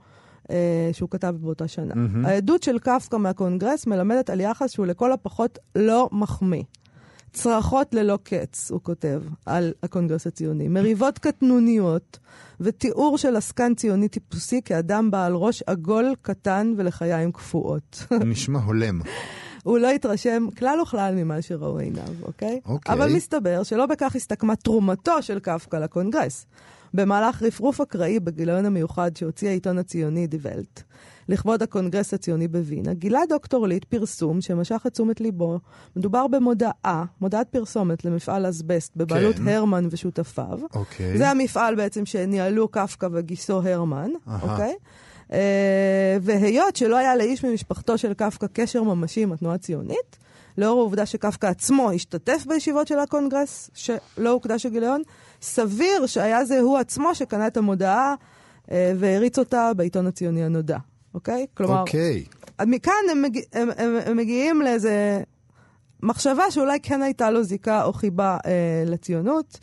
אה, 0.51 0.89
שהוא 0.93 1.09
כתב 1.09 1.35
באותה 1.39 1.67
שנה. 1.67 1.93
Mm-hmm. 1.93 2.27
העדות 2.27 2.63
של 2.63 2.79
קפקא 2.79 3.15
מהקונגרס 3.15 3.87
מלמדת 3.87 4.29
על 4.29 4.39
יחס 4.39 4.71
שהוא 4.71 4.85
לכל 4.85 5.11
הפחות 5.11 5.59
לא 5.75 6.09
מחמיא. 6.11 6.63
צרחות 7.37 7.93
ללא 7.93 8.19
קץ, 8.23 8.71
הוא 8.71 8.79
כותב, 8.83 9.21
על 9.45 9.73
הקונגרס 9.83 10.27
הציוני. 10.27 10.67
מריבות 10.67 11.19
קטנוניות 11.19 12.19
ותיאור 12.59 13.17
של 13.17 13.35
עסקן 13.35 13.75
ציוני 13.75 14.07
טיפוסי 14.07 14.61
כאדם 14.65 15.11
בעל 15.11 15.33
ראש 15.35 15.63
עגול, 15.67 16.13
קטן 16.21 16.73
ולחיים 16.77 17.31
קפואות. 17.31 18.05
נשמע 18.25 18.59
הולם. 18.59 19.01
הוא 19.63 19.77
לא 19.77 19.89
התרשם 19.89 20.47
כלל 20.57 20.81
וכלל 20.81 21.13
ממה 21.15 21.41
שראו 21.41 21.79
עיניו, 21.79 22.13
אוקיי? 22.21 22.59
אוקיי. 22.65 22.93
אבל 22.95 23.13
מסתבר 23.13 23.63
שלא 23.63 23.85
בכך 23.85 24.15
הסתכמה 24.15 24.55
תרומתו 24.55 25.21
של 25.21 25.39
קפקא 25.39 25.77
לקונגרס. 25.77 26.45
במהלך 26.93 27.43
רפרוף 27.43 27.81
אקראי 27.81 28.19
בגיליון 28.19 28.65
המיוחד 28.65 29.15
שהוציא 29.15 29.49
העיתון 29.49 29.77
הציוני 29.77 30.27
די 30.27 30.37
ולט, 30.41 30.83
לכבוד 31.29 31.63
הקונגרס 31.63 32.13
הציוני 32.13 32.47
בווינה, 32.47 32.93
גילה 32.93 33.19
דוקטור 33.29 33.67
ליט 33.67 33.85
פרסום 33.85 34.41
שמשך 34.41 34.83
את 34.87 34.93
תשומת 34.93 35.21
ליבו. 35.21 35.59
מדובר 35.95 36.27
במודעה, 36.27 37.05
מודעת 37.21 37.49
פרסומת 37.49 38.05
למפעל 38.05 38.49
אסבסט 38.49 38.91
בבעלות 38.95 39.35
ק. 39.35 39.47
הרמן 39.47 39.87
ושותפיו. 39.91 40.59
אוקיי. 40.75 41.17
זה 41.17 41.29
המפעל 41.29 41.75
בעצם 41.75 42.05
שניהלו 42.05 42.67
קפקא 42.67 43.07
וגיסו 43.11 43.61
הרמן, 43.61 44.11
אהה. 44.27 44.51
אוקיי? 44.51 44.75
Uh, 45.27 45.31
והיות 46.21 46.75
שלא 46.75 46.97
היה 46.97 47.15
לאיש 47.15 47.45
ממשפחתו 47.45 47.97
של 47.97 48.13
קפקא 48.13 48.47
קשר 48.53 48.83
ממשי 48.83 49.23
עם 49.23 49.31
התנועה 49.31 49.55
הציונית, 49.55 50.17
לאור 50.57 50.79
העובדה 50.79 51.05
שקפקא 51.05 51.47
עצמו 51.47 51.91
השתתף 51.91 52.45
בישיבות 52.47 52.87
של 52.87 52.99
הקונגרס, 52.99 53.69
שלו 53.73 54.29
הוקדש 54.29 54.65
הגיליון, 54.65 55.01
סביר 55.41 56.05
שהיה 56.05 56.45
זה 56.45 56.59
הוא 56.59 56.77
עצמו 56.77 57.15
שקנה 57.15 57.47
את 57.47 57.57
המודעה 57.57 58.15
אה, 58.71 58.91
והריץ 58.95 59.39
אותה 59.39 59.71
בעיתון 59.77 60.07
הציוני 60.07 60.43
הנודע, 60.43 60.77
אוקיי? 61.13 61.45
כלומר, 61.53 61.81
אוקיי. 61.81 62.23
מכאן 62.67 62.93
הם, 63.11 63.21
מגיע, 63.21 63.41
הם, 63.53 63.69
הם, 63.77 63.95
הם 64.05 64.17
מגיעים 64.17 64.61
לאיזה 64.61 65.21
מחשבה 66.03 66.51
שאולי 66.51 66.79
כן 66.83 67.01
הייתה 67.01 67.31
לו 67.31 67.43
זיקה 67.43 67.83
או 67.83 67.93
חיבה 67.93 68.37
אה, 68.45 68.83
לציונות. 68.85 69.59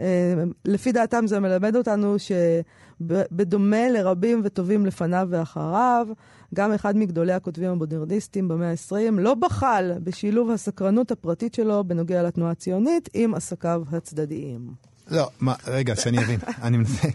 אה, 0.00 0.34
לפי 0.64 0.92
דעתם 0.92 1.26
זה 1.26 1.40
מלמד 1.40 1.76
אותנו 1.76 2.16
שבדומה 2.18 3.88
לרבים 3.88 4.40
וטובים 4.44 4.86
לפניו 4.86 5.28
ואחריו, 5.30 6.06
גם 6.54 6.72
אחד 6.72 6.96
מגדולי 6.96 7.32
הכותבים 7.32 7.70
המודרניסטים 7.70 8.48
במאה 8.48 8.70
ה-20 8.70 9.12
לא 9.12 9.34
בחל 9.34 9.92
בשילוב 10.04 10.50
הסקרנות 10.50 11.10
הפרטית 11.10 11.54
שלו 11.54 11.84
בנוגע 11.84 12.22
לתנועה 12.22 12.50
הציונית 12.50 13.08
עם 13.14 13.34
עסקיו 13.34 13.82
הצדדיים. 13.92 14.70
לא, 15.10 15.30
מה, 15.40 15.54
רגע, 15.66 15.96
שאני 15.96 16.18
אבין. 16.18 16.40
אני 16.62 16.76
מנסה... 16.76 17.08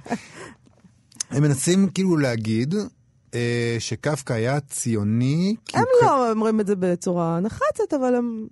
הם 1.32 1.44
מנסים 1.44 1.90
כאילו 1.90 2.18
להגיד 2.18 2.76
שקפקא 3.80 4.34
היה 4.34 4.60
ציוני. 4.60 5.56
הם 5.74 5.84
לא 6.02 6.32
אומרים 6.32 6.60
את 6.60 6.68
זה 6.68 6.76
בצורה 6.76 7.40
נחרצת, 7.40 7.94
אבל 7.94 8.16
הם... 8.16 8.48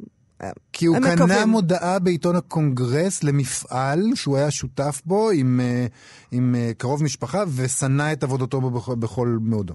כי 0.74 0.86
הוא 0.86 0.98
קנה 0.98 1.15
מקווים. 1.15 1.50
מודעה 1.50 2.00
בעיתון 2.00 2.36
הקונגרס 2.36 3.24
למפעל 3.24 4.02
שהוא 4.15 4.38
היה 4.38 4.52
שותף 4.52 5.02
בו 5.06 5.30
עם, 5.30 5.60
אה, 5.63 5.86
עם 6.32 6.56
אה, 6.56 6.72
קרוב 6.78 7.04
משפחה 7.04 7.44
ושנא 7.56 8.13
את 8.13 8.24
עבודתו 8.24 8.62
בו 8.62 8.70
בכל, 8.70 8.96
בכל 8.96 9.38
מאודו. 9.41 9.74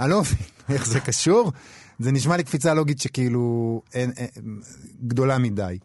אני 0.00 0.10
לא 0.10 0.20
מבין 0.20 0.38
איך 0.74 0.86
זה 0.86 1.00
קשור. 1.00 1.52
זה 1.98 2.12
נשמע 2.12 2.36
לי 2.36 2.44
קפיצה 2.44 2.74
לוגית 2.74 3.00
שכאילו 3.00 3.82
אין, 3.94 4.10
אין, 4.16 4.60
גדולה 5.06 5.38
מדי. 5.38 5.78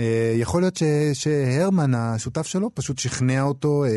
אה, 0.00 0.34
יכול 0.36 0.62
להיות 0.62 0.76
ש, 0.76 0.82
שהרמן, 1.12 1.94
השותף 1.94 2.46
שלו, 2.46 2.70
פשוט 2.74 2.98
שכנע 2.98 3.42
אותו 3.42 3.84
אה, 3.84 3.90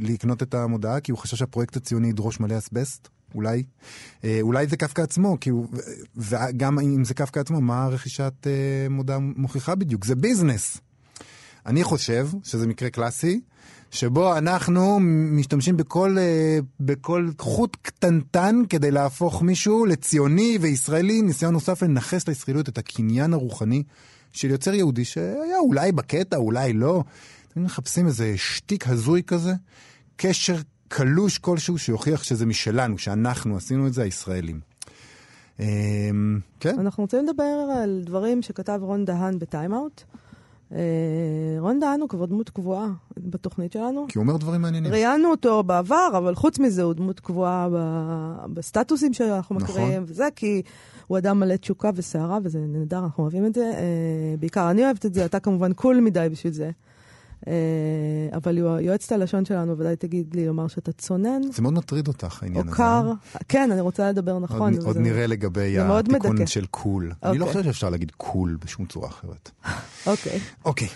לקנות 0.00 0.42
את 0.42 0.54
המודעה, 0.54 1.00
כי 1.00 1.12
הוא 1.12 1.18
חשב 1.18 1.36
שהפרויקט 1.36 1.76
הציוני 1.76 2.08
ידרוש 2.08 2.40
מלא 2.40 2.58
אסבסט. 2.58 3.08
אולי. 3.34 3.62
אה, 4.24 4.38
אולי 4.40 4.66
זה 4.66 4.76
קפקא 4.76 5.02
עצמו, 5.02 5.36
כי 5.40 5.50
הוא, 5.50 5.66
וגם 6.16 6.78
אם 6.78 7.04
זה 7.04 7.14
קפקא 7.14 7.40
עצמו, 7.40 7.60
מה 7.60 7.88
רכישת 7.88 8.46
אה, 8.46 8.88
מודעה 8.90 9.18
מוכיחה 9.18 9.74
בדיוק? 9.74 10.04
זה 10.04 10.14
ביזנס. 10.14 10.78
אני 11.66 11.84
חושב 11.84 12.28
שזה 12.42 12.66
מקרה 12.66 12.90
קלאסי, 12.90 13.40
שבו 13.90 14.38
אנחנו 14.38 15.00
משתמשים 15.30 15.76
בכל, 15.76 16.16
אה, 16.18 16.58
בכל 16.80 17.30
חוט 17.38 17.76
קטנטן 17.82 18.62
כדי 18.68 18.90
להפוך 18.90 19.42
מישהו 19.42 19.86
לציוני 19.86 20.58
וישראלי, 20.60 21.22
ניסיון 21.22 21.52
נוסף 21.52 21.82
לנכס 21.82 22.28
לישראליות 22.28 22.68
את 22.68 22.78
הקניין 22.78 23.32
הרוחני 23.32 23.82
של 24.32 24.50
יוצר 24.50 24.74
יהודי 24.74 25.04
שהיה 25.04 25.58
אולי 25.58 25.92
בקטע, 25.92 26.36
אולי 26.36 26.72
לא. 26.72 27.04
אתם 27.48 27.64
מחפשים 27.64 28.06
איזה 28.06 28.34
שטיק 28.36 28.88
הזוי 28.88 29.22
כזה, 29.26 29.52
קשר 30.16 30.56
קלוש 30.92 31.38
כלשהו 31.38 31.78
שיוכיח 31.78 32.22
שזה 32.22 32.46
משלנו, 32.46 32.98
שאנחנו 32.98 33.56
עשינו 33.56 33.86
את 33.86 33.92
זה, 33.92 34.02
הישראלים. 34.02 34.60
אה, 35.60 35.66
כן, 36.60 36.78
אנחנו 36.78 37.04
רוצים 37.04 37.26
לדבר 37.26 37.68
על 37.82 38.02
דברים 38.04 38.42
שכתב 38.42 38.78
רון 38.82 39.04
דהן 39.04 39.38
בטיימאוט. 39.38 40.02
אה, 40.72 40.78
רון 41.58 41.80
דהן 41.80 42.00
הוא 42.00 42.08
כבר 42.08 42.26
דמות 42.26 42.50
קבועה 42.50 42.86
בתוכנית 43.16 43.72
שלנו. 43.72 44.06
כי 44.08 44.18
הוא 44.18 44.22
אומר 44.22 44.36
דברים 44.36 44.62
מעניינים. 44.62 44.92
ראיינו 44.92 45.30
אותו 45.30 45.62
בעבר, 45.62 46.08
אבל 46.18 46.34
חוץ 46.34 46.58
מזה 46.58 46.82
הוא 46.82 46.94
דמות 46.94 47.20
קבועה 47.20 47.68
בסטטוסים 48.52 49.12
שאנחנו 49.12 49.56
נכון. 49.56 49.70
מכירים, 49.70 50.02
וזה 50.06 50.28
כי 50.36 50.62
הוא 51.06 51.18
אדם 51.18 51.40
מלא 51.40 51.56
תשוקה 51.56 51.90
וסערה, 51.94 52.38
וזה 52.42 52.58
נהדר, 52.58 52.98
אנחנו 52.98 53.22
אוהבים 53.22 53.46
את 53.46 53.54
זה. 53.54 53.72
אה, 53.76 54.34
בעיקר 54.40 54.70
אני 54.70 54.84
אוהבת 54.84 55.06
את 55.06 55.14
זה, 55.14 55.24
אתה 55.24 55.40
כמובן 55.40 55.72
cool 55.72 56.00
מדי 56.00 56.28
בשביל 56.30 56.52
זה. 56.52 56.70
אה, 57.48 57.52
אבל 58.36 58.58
יוע- 58.58 58.80
יועצת 58.80 59.12
הלשון 59.12 59.44
שלנו 59.44 59.78
ודאי 59.78 59.96
תגיד 59.96 60.34
לי 60.34 60.46
לומר 60.46 60.68
שאתה 60.68 60.92
צונן, 60.92 61.40
זה 61.52 61.62
מאוד 61.62 61.74
מטריד 61.74 62.08
אותך, 62.08 62.42
העניין 62.42 62.68
הזה. 62.68 62.76
קר. 62.76 63.12
כן, 63.48 63.70
אני 63.72 63.80
רוצה 63.80 64.08
לדבר 64.10 64.38
נכון. 64.38 64.74
עוד, 64.74 64.82
עוד 64.84 64.96
נראה 64.96 65.26
לגבי 65.26 65.76
התיקון. 65.80 66.46
של 66.46 66.66
cool. 66.66 67.12
אני 67.22 67.38
לא 67.38 67.44
אוקיי. 67.44 67.52
חושב 67.62 67.72
שאפשר 67.72 67.90
להגיד 67.90 68.10
cool 68.16 68.58
בשום 68.64 68.86
צורה 68.86 69.08
אחרת. 69.08 69.50
אוקיי. 70.06 70.38
אוקיי, 70.64 70.88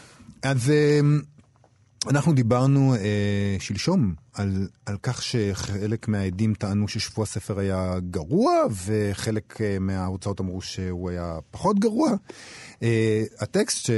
אז 0.43 0.71
אמ, 0.71 1.21
אנחנו 2.11 2.33
דיברנו 2.33 2.95
אה, 2.95 3.57
שלשום 3.59 4.15
על, 4.35 4.69
על 4.87 4.97
כך 5.03 5.23
שחלק 5.23 6.09
מהעדים 6.09 6.55
טענו 6.55 6.89
ששבוע 6.89 7.23
הספר 7.23 7.59
היה 7.59 7.95
גרוע, 8.11 8.53
וחלק 8.85 9.61
אה, 9.61 9.79
מההוצאות 9.81 10.41
אמרו 10.41 10.61
שהוא 10.61 11.11
היה 11.11 11.39
פחות 11.51 11.79
גרוע. 11.79 12.11
אה, 12.83 13.25
הטקסט 13.41 13.91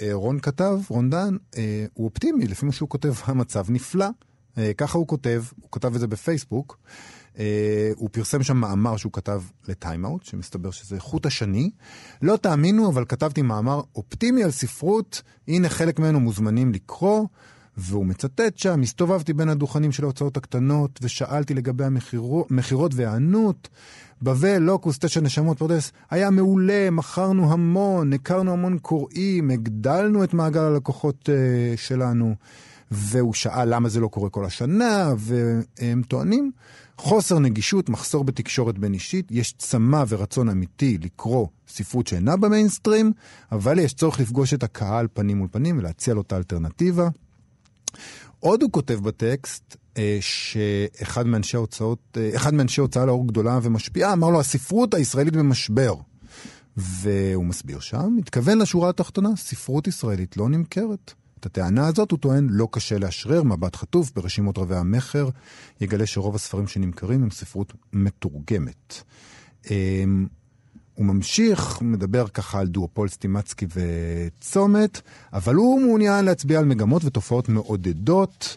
שרון 0.00 0.40
כתב, 0.40 0.78
רון 0.88 1.10
דן, 1.10 1.36
אה, 1.56 1.86
הוא 1.94 2.04
אופטימי, 2.04 2.46
לפי 2.46 2.66
מה 2.66 2.72
שהוא 2.72 2.88
כותב, 2.88 3.12
המצב 3.24 3.66
נפלא. 3.68 4.06
אה, 4.58 4.72
ככה 4.76 4.98
הוא 4.98 5.06
כותב, 5.06 5.44
הוא 5.60 5.68
כתב 5.72 5.94
את 5.94 6.00
זה 6.00 6.06
בפייסבוק. 6.06 6.78
אה, 6.80 7.15
הוא 7.96 8.08
פרסם 8.12 8.42
שם 8.42 8.56
מאמר 8.56 8.96
שהוא 8.96 9.12
כתב 9.12 9.42
לטיימאוט, 9.68 10.24
שמסתבר 10.24 10.70
שזה 10.70 11.00
חוט 11.00 11.26
השני. 11.26 11.70
לא 12.22 12.36
תאמינו, 12.36 12.88
אבל 12.90 13.04
כתבתי 13.08 13.42
מאמר 13.42 13.80
אופטימי 13.96 14.44
על 14.44 14.50
ספרות, 14.50 15.22
הנה 15.48 15.68
חלק 15.68 15.98
ממנו 15.98 16.20
מוזמנים 16.20 16.72
לקרוא, 16.72 17.26
והוא 17.76 18.06
מצטט 18.06 18.58
שם, 18.58 18.80
הסתובבתי 18.80 19.32
בין 19.32 19.48
הדוכנים 19.48 19.92
של 19.92 20.04
ההוצאות 20.04 20.36
הקטנות, 20.36 20.98
ושאלתי 21.02 21.54
לגבי 21.54 21.84
המכירו- 21.84 22.46
המכירות 22.50 22.94
וההיענות. 22.94 23.68
בבל, 24.22 24.58
לוקוס, 24.58 24.98
תשע 24.98 25.20
נשמות, 25.20 25.58
פרדס, 25.58 25.92
היה 26.10 26.30
מעולה, 26.30 26.90
מכרנו 26.90 27.52
המון, 27.52 28.12
הכרנו 28.12 28.52
המון 28.52 28.78
קוראים, 28.78 29.50
הגדלנו 29.50 30.24
את 30.24 30.34
מעגל 30.34 30.60
הלקוחות 30.60 31.28
uh, 31.28 31.80
שלנו. 31.80 32.34
והוא 32.90 33.34
שאל 33.34 33.74
למה 33.74 33.88
זה 33.88 34.00
לא 34.00 34.08
קורה 34.08 34.30
כל 34.30 34.44
השנה, 34.44 35.14
והם 35.18 36.02
טוענים, 36.02 36.50
חוסר 36.98 37.38
נגישות, 37.38 37.88
מחסור 37.88 38.24
בתקשורת 38.24 38.78
בין 38.78 38.94
אישית, 38.94 39.28
יש 39.30 39.52
צמא 39.52 40.04
ורצון 40.08 40.48
אמיתי 40.48 40.98
לקרוא 41.02 41.46
ספרות 41.68 42.06
שאינה 42.06 42.36
במיינסטרים, 42.36 43.12
אבל 43.52 43.78
יש 43.78 43.94
צורך 43.94 44.20
לפגוש 44.20 44.54
את 44.54 44.62
הקהל 44.62 45.06
פנים 45.14 45.38
מול 45.38 45.48
פנים 45.52 45.78
ולהציע 45.78 46.14
לו 46.14 46.20
את 46.20 46.32
האלטרנטיבה. 46.32 47.08
עוד 48.40 48.62
הוא 48.62 48.70
כותב 48.70 48.94
בטקסט 48.94 49.76
אה, 49.98 50.18
שאחד 50.20 51.26
מאנשי 51.26 51.56
ההוצאות, 51.56 51.98
אה, 52.16 52.30
אחד 52.36 52.54
מאנשי 52.54 52.80
הוצאה 52.80 53.06
לאור 53.06 53.26
גדולה 53.26 53.58
ומשפיעה 53.62 54.12
אמר 54.12 54.30
לו 54.30 54.40
הספרות 54.40 54.94
הישראלית 54.94 55.36
במשבר. 55.36 55.94
והוא 56.76 57.44
מסביר 57.44 57.80
שם, 57.80 58.14
מתכוון 58.16 58.58
לשורה 58.58 58.88
התחתונה, 58.88 59.36
ספרות 59.36 59.86
ישראלית 59.86 60.36
לא 60.36 60.48
נמכרת. 60.48 61.14
הטענה 61.46 61.86
הזאת 61.86 62.10
הוא 62.10 62.18
טוען 62.18 62.46
לא 62.50 62.68
קשה 62.72 62.98
לאשרר, 62.98 63.42
מבט 63.42 63.76
חטוף 63.76 64.12
ברשימות 64.12 64.58
רבי 64.58 64.76
המכר, 64.76 65.28
יגלה 65.80 66.06
שרוב 66.06 66.34
הספרים 66.34 66.68
שנמכרים 66.68 67.22
הם 67.22 67.30
ספרות 67.30 67.72
מתורגמת. 67.92 69.02
אמ, 69.70 70.26
הוא 70.94 71.06
ממשיך, 71.06 71.82
מדבר 71.82 72.28
ככה 72.28 72.60
על 72.60 72.66
דואופול 72.66 73.08
סטימצקי 73.08 73.66
וצומת, 73.74 75.00
אבל 75.32 75.54
הוא 75.54 75.80
מעוניין 75.80 76.24
להצביע 76.24 76.58
על 76.58 76.64
מגמות 76.64 77.04
ותופעות 77.04 77.48
מעודדות. 77.48 78.56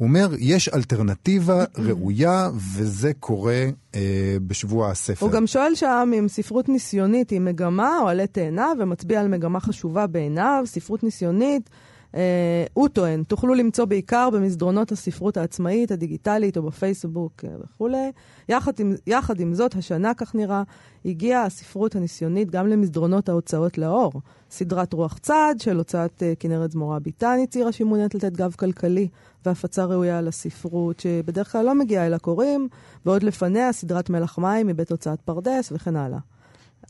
הוא 0.00 0.08
אומר, 0.08 0.28
יש 0.38 0.68
אלטרנטיבה 0.68 1.64
ראויה, 1.78 2.50
וזה 2.54 3.12
קורה 3.20 3.66
אה, 3.94 4.36
בשבוע 4.46 4.90
הספר. 4.90 5.26
הוא 5.26 5.32
גם 5.32 5.46
שואל 5.46 5.74
שם 5.74 6.12
אם 6.18 6.28
ספרות 6.28 6.68
ניסיונית 6.68 7.30
היא 7.30 7.40
מגמה 7.40 7.98
או 8.02 8.08
עלה 8.08 8.26
תאנה, 8.26 8.72
ומצביע 8.78 9.20
על 9.20 9.28
מגמה 9.28 9.60
חשובה 9.60 10.06
בעיניו, 10.06 10.62
ספרות 10.66 11.02
ניסיונית. 11.02 11.70
אה, 12.14 12.64
הוא 12.72 12.88
טוען, 12.88 13.22
תוכלו 13.22 13.54
למצוא 13.54 13.84
בעיקר 13.84 14.28
במסדרונות 14.32 14.92
הספרות 14.92 15.36
העצמאית, 15.36 15.90
הדיגיטלית 15.90 16.56
או 16.56 16.62
בפייסבוק 16.62 17.44
אה, 17.44 17.50
וכולי. 17.64 18.10
יחד 18.48 18.80
עם, 18.80 18.94
יחד 19.06 19.40
עם 19.40 19.54
זאת, 19.54 19.74
השנה, 19.74 20.14
כך 20.14 20.34
נראה, 20.34 20.62
הגיעה 21.04 21.44
הספרות 21.44 21.96
הניסיונית 21.96 22.50
גם 22.50 22.66
למסדרונות 22.66 23.28
ההוצאות 23.28 23.78
לאור. 23.78 24.12
סדרת 24.50 24.92
רוח 24.92 25.18
צד 25.18 25.54
של 25.58 25.76
הוצאת 25.76 26.22
אה, 26.22 26.32
כנרת 26.38 26.70
זמורה 26.70 26.98
ביטן 26.98 27.38
הצהירה 27.42 27.72
שהיא 27.72 27.86
מעוניינת 27.86 28.14
לתת 28.14 28.32
גב 28.32 28.54
כלכלי 28.58 29.08
והפצה 29.46 29.84
ראויה 29.84 30.20
לספרות, 30.20 31.00
שבדרך 31.00 31.52
כלל 31.52 31.64
לא 31.64 31.74
מגיעה 31.74 32.06
אל 32.06 32.14
הקוראים, 32.14 32.68
ועוד 33.06 33.22
לפניה 33.22 33.72
סדרת 33.72 34.10
מלח 34.10 34.38
מים 34.38 34.66
מבית 34.66 34.90
הוצאת 34.90 35.20
פרדס 35.20 35.72
וכן 35.72 35.96
הלאה. 35.96 36.18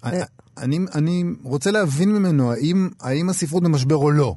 אני, 0.04 0.18
אני, 0.58 0.78
אני 0.94 1.24
רוצה 1.42 1.70
להבין 1.70 2.12
ממנו 2.12 2.52
האם, 2.52 2.88
האם 3.00 3.30
הספרות 3.30 3.62
במשבר 3.62 3.96
או 3.96 4.10
לא. 4.10 4.34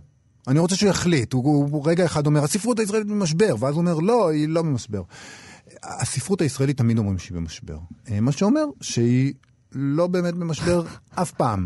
אני 0.48 0.60
רוצה 0.60 0.76
שהוא 0.76 0.90
יחליט. 0.90 1.34
הוא, 1.34 1.44
הוא, 1.44 1.70
הוא 1.72 1.82
רגע 1.86 2.06
אחד 2.06 2.26
אומר, 2.26 2.44
הספרות 2.44 2.80
הישראלית 2.80 3.08
במשבר, 3.08 3.56
ואז 3.60 3.74
הוא 3.76 3.82
אומר, 3.82 4.00
לא, 4.00 4.30
היא 4.30 4.48
לא 4.48 4.62
במשבר. 4.62 5.02
הספרות 5.84 6.42
הישראלית 6.42 6.78
תמיד 6.78 6.98
אומרים 6.98 7.18
שהיא 7.18 7.36
במשבר. 7.36 7.78
אה, 8.12 8.22
מה 8.22 8.32
שאומר 8.32 8.66
שהיא 8.82 9.34
לא 9.72 10.08
באמת 10.08 10.34
במשבר 10.34 10.84
אף 11.22 11.32
פעם. 11.32 11.66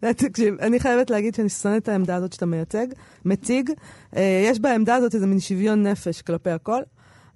תקשיב, 0.16 0.54
אני 0.60 0.80
חייבת 0.80 1.10
להגיד 1.10 1.34
שאני 1.34 1.48
שונאת 1.48 1.82
את 1.82 1.88
העמדה 1.88 2.16
הזאת 2.16 2.32
שאתה 2.32 2.46
מייצג, 2.46 2.86
מציג. 3.24 3.70
אה, 4.16 4.42
יש 4.46 4.60
בעמדה 4.60 4.94
הזאת 4.94 5.14
איזה 5.14 5.26
מין 5.26 5.40
שוויון 5.40 5.82
נפש 5.86 6.22
כלפי 6.22 6.50
הכל. 6.50 6.82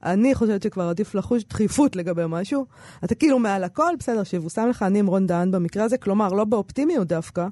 אני 0.04 0.34
חושבת 0.34 0.62
שכבר 0.62 0.88
עדיף 0.88 1.14
לחוש 1.14 1.44
דחיפות 1.44 1.96
לגבי 1.96 2.22
משהו. 2.28 2.66
אתה 3.04 3.14
כאילו 3.14 3.38
מעל 3.38 3.64
הכל, 3.64 3.92
בסדר, 3.98 4.22
שיבושם 4.22 4.66
לך, 4.70 4.82
אני 4.82 4.98
עם 4.98 5.06
רון 5.06 5.26
דהן 5.26 5.50
במקרה 5.50 5.84
הזה, 5.84 5.98
כלומר, 5.98 6.28
לא 6.28 6.44
באופטימיות 6.44 7.08
דווקא. 7.08 7.46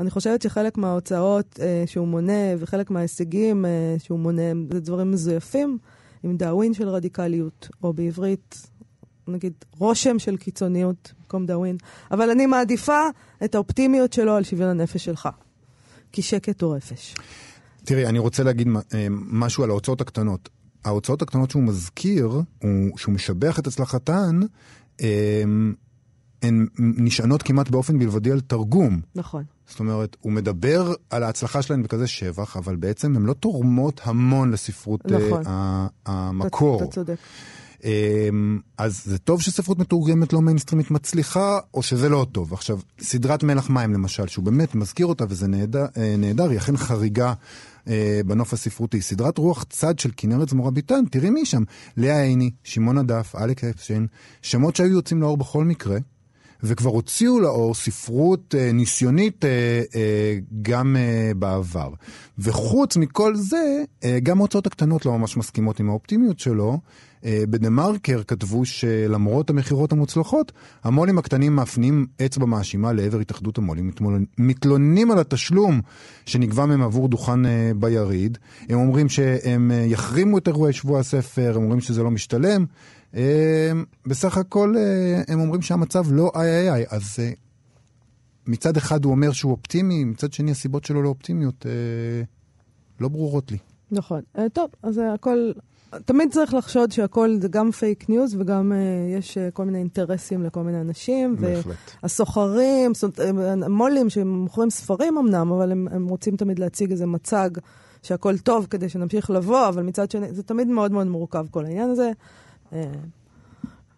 אני 0.00 0.10
חושבת 0.10 0.42
שחלק 0.42 0.78
מההוצאות 0.78 1.60
אה, 1.62 1.84
שהוא 1.86 2.08
מונה 2.08 2.54
וחלק 2.58 2.90
מההישגים 2.90 3.64
אה, 3.64 3.96
שהוא 3.98 4.18
מונה, 4.18 4.42
זה 4.72 4.80
דברים 4.80 5.10
מזויפים, 5.10 5.78
עם 6.22 6.36
דאווין 6.36 6.74
של 6.74 6.88
רדיקליות, 6.88 7.68
או 7.82 7.92
בעברית, 7.92 8.66
נגיד, 9.28 9.52
רושם 9.78 10.18
של 10.18 10.36
קיצוניות 10.36 11.12
במקום 11.20 11.46
דאווין. 11.46 11.76
אבל 12.10 12.30
אני 12.30 12.46
מעדיפה 12.46 13.00
את 13.44 13.54
האופטימיות 13.54 14.12
שלו 14.12 14.34
על 14.34 14.44
שוויון 14.44 14.70
הנפש 14.70 15.04
שלך. 15.04 15.28
כי 16.12 16.22
שקט 16.22 16.62
הוא 16.62 16.76
רפש. 16.76 17.14
תראי, 17.84 18.06
אני 18.06 18.18
רוצה 18.18 18.42
להגיד 18.42 18.68
אה, 18.94 19.06
משהו 19.10 19.64
על 19.64 19.70
ההוצאות 19.70 20.00
הקטנות. 20.00 20.48
ההוצאות 20.84 21.22
הקטנות 21.22 21.50
שהוא 21.50 21.62
מזכיר, 21.62 22.26
הוא, 22.62 22.98
שהוא 22.98 23.14
משבח 23.14 23.58
את 23.58 23.66
הצלחתן, 23.66 24.40
אה, 25.00 25.42
הן 26.42 26.66
נשענות 26.78 27.42
כמעט 27.42 27.70
באופן 27.70 27.98
בלבדי 27.98 28.30
על 28.30 28.40
תרגום. 28.40 29.00
נכון. 29.14 29.44
זאת 29.68 29.80
אומרת, 29.80 30.16
הוא 30.20 30.32
מדבר 30.32 30.94
על 31.10 31.22
ההצלחה 31.22 31.62
שלהן 31.62 31.82
בכזה 31.82 32.06
שבח, 32.06 32.56
אבל 32.56 32.76
בעצם 32.76 33.16
הן 33.16 33.22
לא 33.22 33.32
תורמות 33.32 34.00
המון 34.04 34.50
לספרות 34.50 35.06
נכון. 35.06 35.42
uh, 35.42 35.48
המקור. 36.06 36.82
אתה 36.82 36.90
צודק. 36.90 37.16
אמ, 37.84 38.58
אז 38.78 39.02
זה 39.04 39.18
טוב 39.18 39.42
שספרות 39.42 39.78
מתורגמת 39.78 40.32
לא 40.32 40.40
מיינסטרימית 40.42 40.90
מצליחה, 40.90 41.58
או 41.74 41.82
שזה 41.82 42.08
לא 42.08 42.26
טוב. 42.32 42.52
עכשיו, 42.52 42.78
סדרת 43.00 43.42
מלח 43.42 43.70
מים 43.70 43.92
למשל, 43.92 44.26
שהוא 44.26 44.44
באמת 44.44 44.74
מזכיר 44.74 45.06
אותה 45.06 45.24
וזה 45.28 45.48
נהדר, 45.48 45.86
אה, 45.96 46.14
נהדר 46.18 46.50
היא 46.50 46.58
אכן 46.58 46.76
חריגה 46.76 47.32
אה, 47.88 48.20
בנוף 48.26 48.52
הספרותי. 48.52 49.00
סדרת 49.00 49.38
רוח 49.38 49.64
צד 49.70 49.98
של 49.98 50.10
כנרת 50.16 50.48
זמורה 50.48 50.70
ביטן, 50.70 51.04
תראי 51.10 51.30
מי 51.30 51.46
שם. 51.46 51.62
לאה 51.96 52.22
עיני, 52.22 52.50
שמעון 52.64 52.98
הדף, 52.98 53.34
אלק 53.40 53.64
אפשטיין, 53.64 54.06
שמות 54.42 54.76
שהיו 54.76 54.92
יוצאים 54.92 55.22
לאור 55.22 55.36
בכל 55.36 55.64
מקרה. 55.64 55.98
וכבר 56.62 56.90
הוציאו 56.90 57.40
לאור 57.40 57.74
ספרות 57.74 58.54
אה, 58.58 58.72
ניסיונית 58.72 59.44
אה, 59.44 59.50
אה, 59.94 60.38
גם 60.62 60.96
אה, 60.96 61.32
בעבר. 61.36 61.90
וחוץ 62.38 62.96
מכל 62.96 63.36
זה, 63.36 63.84
אה, 64.04 64.18
גם 64.22 64.38
ההוצאות 64.38 64.66
הקטנות 64.66 65.06
לא 65.06 65.18
ממש 65.18 65.36
מסכימות 65.36 65.80
עם 65.80 65.88
האופטימיות 65.88 66.38
שלו. 66.38 66.78
אה, 67.24 67.44
בדה 67.50 67.70
מרקר 67.70 68.22
כתבו 68.22 68.64
שלמרות 68.64 69.50
המכירות 69.50 69.92
המוצלחות, 69.92 70.52
המו"לים 70.84 71.18
הקטנים 71.18 71.56
מפנים 71.56 72.06
אצבע 72.26 72.46
מאשימה 72.46 72.92
לעבר 72.92 73.18
התאחדות 73.18 73.58
המו"לים, 73.58 73.90
מתלוננים 74.38 75.10
על 75.10 75.18
התשלום 75.18 75.80
שנגבה 76.26 76.66
מהם 76.66 76.82
עבור 76.82 77.08
דוכן 77.08 77.46
אה, 77.46 77.70
ביריד. 77.76 78.38
הם 78.68 78.78
אומרים 78.78 79.08
שהם 79.08 79.70
אה, 79.70 79.76
יחרימו 79.76 80.38
את 80.38 80.48
אירועי 80.48 80.72
שבוע 80.72 81.00
הספר, 81.00 81.52
הם 81.56 81.62
אומרים 81.62 81.80
שזה 81.80 82.02
לא 82.02 82.10
משתלם. 82.10 82.64
אה, 83.16 83.72
בסך 84.06 84.38
הכל 84.38 84.74
אה, 84.76 85.22
הם 85.28 85.40
אומרים 85.40 85.62
שהמצב 85.62 86.12
לא 86.12 86.32
איי 86.34 86.50
איי 86.50 86.70
איי, 86.70 86.84
אז 86.90 87.16
אה, 87.18 87.30
מצד 88.46 88.76
אחד 88.76 89.04
הוא 89.04 89.12
אומר 89.12 89.32
שהוא 89.32 89.52
אופטימי, 89.52 90.04
מצד 90.04 90.32
שני 90.32 90.50
הסיבות 90.50 90.84
שלו 90.84 91.02
לאופטימיות 91.02 91.66
אה, 91.66 92.22
לא 93.00 93.08
ברורות 93.08 93.52
לי. 93.52 93.58
נכון. 93.90 94.20
טוב, 94.52 94.70
אז 94.82 95.00
הכל... 95.14 95.52
תמיד 96.04 96.32
צריך 96.32 96.54
לחשוד 96.54 96.92
שהכל 96.92 97.36
זה 97.40 97.48
גם 97.48 97.70
פייק 97.70 98.08
ניוז 98.08 98.34
וגם 98.38 98.72
uh, 98.72 99.18
יש 99.18 99.38
uh, 99.38 99.40
כל 99.50 99.64
מיני 99.64 99.78
אינטרסים 99.78 100.42
לכל 100.42 100.62
מיני 100.62 100.80
אנשים. 100.80 101.36
בהחלט. 101.36 101.76
והסוחרים, 102.02 102.94
זאת 102.94 103.20
אומרת, 103.20 103.68
מו"לים 103.68 104.10
שמוכרים 104.10 104.70
ספרים 104.70 105.18
אמנם, 105.18 105.52
אבל 105.52 105.72
הם, 105.72 105.88
הם 105.90 106.08
רוצים 106.08 106.36
תמיד 106.36 106.58
להציג 106.58 106.90
איזה 106.90 107.06
מצג 107.06 107.50
שהכל 108.02 108.38
טוב 108.38 108.66
כדי 108.70 108.88
שנמשיך 108.88 109.30
לבוא, 109.30 109.68
אבל 109.68 109.82
מצד 109.82 110.10
שני, 110.10 110.32
זה 110.32 110.42
תמיד 110.42 110.68
מאוד 110.68 110.92
מאוד 110.92 111.06
מורכב 111.06 111.46
כל 111.50 111.64
העניין 111.64 111.90
הזה. 111.90 112.10
Uh, 112.72 112.76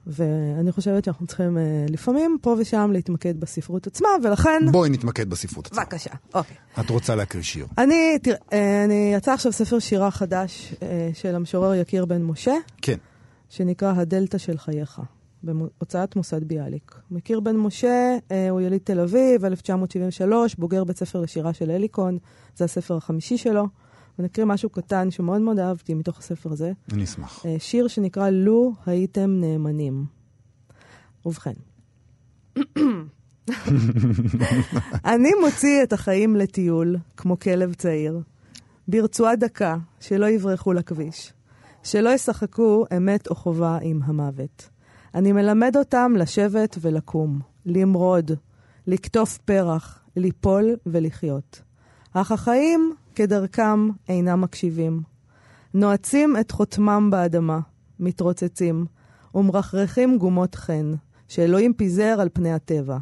ואני 0.09 0.73
חושבת 0.73 1.05
שאנחנו 1.05 1.27
צריכים 1.27 1.57
uh, 1.57 1.93
לפעמים 1.93 2.39
פה 2.43 2.57
ושם 2.59 2.91
להתמקד 2.93 3.41
בספרות 3.41 3.87
עצמה, 3.87 4.09
ולכן... 4.23 4.63
בואי 4.73 4.91
נתמקד 4.91 5.31
בספרות 5.31 5.67
עצמה. 5.67 5.83
בבקשה, 5.83 6.11
אוקיי. 6.35 6.57
את 6.81 6.91
רוצה 6.91 7.15
להקריא 7.15 7.43
שיר. 7.43 7.67
אני, 7.79 8.19
תראה, 8.23 8.37
אה, 8.53 8.85
אני 8.85 9.13
יצא 9.15 9.33
עכשיו 9.33 9.53
ספר 9.53 9.79
שירה 9.79 10.11
חדש 10.11 10.75
אה, 10.83 11.11
של 11.15 11.35
המשורר 11.35 11.75
יקיר 11.75 12.05
בן 12.05 12.23
משה, 12.23 12.55
כן. 12.83 12.97
שנקרא 13.49 13.93
הדלתא 13.97 14.39
של 14.39 14.59
חייך, 14.59 15.01
בהוצאת 15.43 16.17
מוסד 16.17 16.45
ביאליק. 16.45 16.95
יקיר 17.17 17.41
בן 17.41 17.57
משה 17.57 18.17
אה, 18.31 18.51
הוא 18.51 18.61
יליד 18.61 18.81
תל 18.85 19.01
אביב, 19.01 19.45
1973, 19.45 20.55
בוגר 20.55 20.85
בית 20.85 20.99
ספר 20.99 21.21
לשירה 21.21 21.53
של 21.53 21.71
אליקון, 21.71 22.19
זה 22.57 22.65
הספר 22.65 22.97
החמישי 22.97 23.39
שלו. 23.39 23.69
ונקריא 24.19 24.47
משהו 24.47 24.71
קטן 24.71 25.11
שמאוד 25.11 25.41
מאוד 25.41 25.59
אהבתי 25.59 25.95
מתוך 25.95 26.19
הספר 26.19 26.53
הזה, 26.53 26.73
אני 26.93 27.05
אשמח. 27.05 27.47
אה, 27.47 27.57
שיר 27.59 27.89
שנקרא 27.89 28.31
"לו 28.31 28.73
הייתם 28.87 29.31
נאמנים". 29.31 30.05
ובכן, 31.27 31.53
אני 35.05 35.31
מוציא 35.45 35.83
את 35.83 35.93
החיים 35.93 36.37
לטיול, 36.37 36.97
כמו 37.17 37.39
כלב 37.39 37.75
צעיר, 37.75 38.21
ברצועה 38.89 39.37
דקה, 39.37 39.77
שלא 40.01 40.27
יברחו 40.27 40.73
לכביש, 40.73 41.33
שלא 41.83 42.11
ישחקו 42.11 42.85
אמת 42.97 43.29
או 43.29 43.35
חובה 43.35 43.79
עם 43.83 44.01
המוות. 44.05 44.69
אני 45.15 45.33
מלמד 45.33 45.77
אותם 45.77 46.13
לשבת 46.17 46.77
ולקום, 46.81 47.41
למרוד, 47.67 48.31
לקטוף 48.87 49.39
פרח, 49.39 50.05
ליפול 50.17 50.77
ולחיות. 50.87 51.63
אך 52.13 52.33
החיים, 52.33 52.95
כדרכם, 53.19 53.89
אינם 54.09 54.41
מקשיבים. 54.41 55.03
נועצים 55.75 56.37
את 56.41 56.51
חותמם 56.51 57.09
באדמה, 57.11 57.61
מתרוצצים, 58.01 58.87
ומרחרחים 59.35 60.19
גומות 60.19 60.55
חן, 60.55 60.95
שאלוהים 61.29 61.73
פיזר 61.73 62.17
על 62.21 62.29
פני 62.33 62.53
הטבע. 62.53 62.99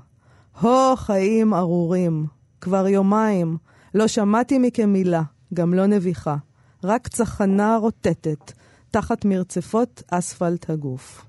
הו, 0.61 0.97
חיים 0.97 1.55
ארורים, 1.55 2.27
כבר 2.61 2.89
יומיים, 2.89 3.57
לא 3.95 4.09
שמעתי 4.09 4.59
מכם 4.59 4.93
מילה, 4.93 5.23
גם 5.55 5.75
לא 5.75 5.87
נביחה, 5.87 6.37
רק 6.85 7.09
צחנה 7.09 7.77
רוטטת, 7.77 8.53
תחת 8.91 9.25
מרצפות 9.25 10.03
אספלט 10.11 10.71
הגוף. 10.71 11.25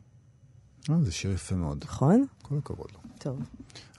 אה, 0.90 0.96
זה 1.04 1.12
שיר 1.12 1.32
יפה 1.32 1.56
מאוד. 1.56 1.84
נכון? 1.84 2.26
כל 2.42 2.58
הכבוד 2.58 2.88
לו. 2.94 3.00
טוב. 3.20 3.40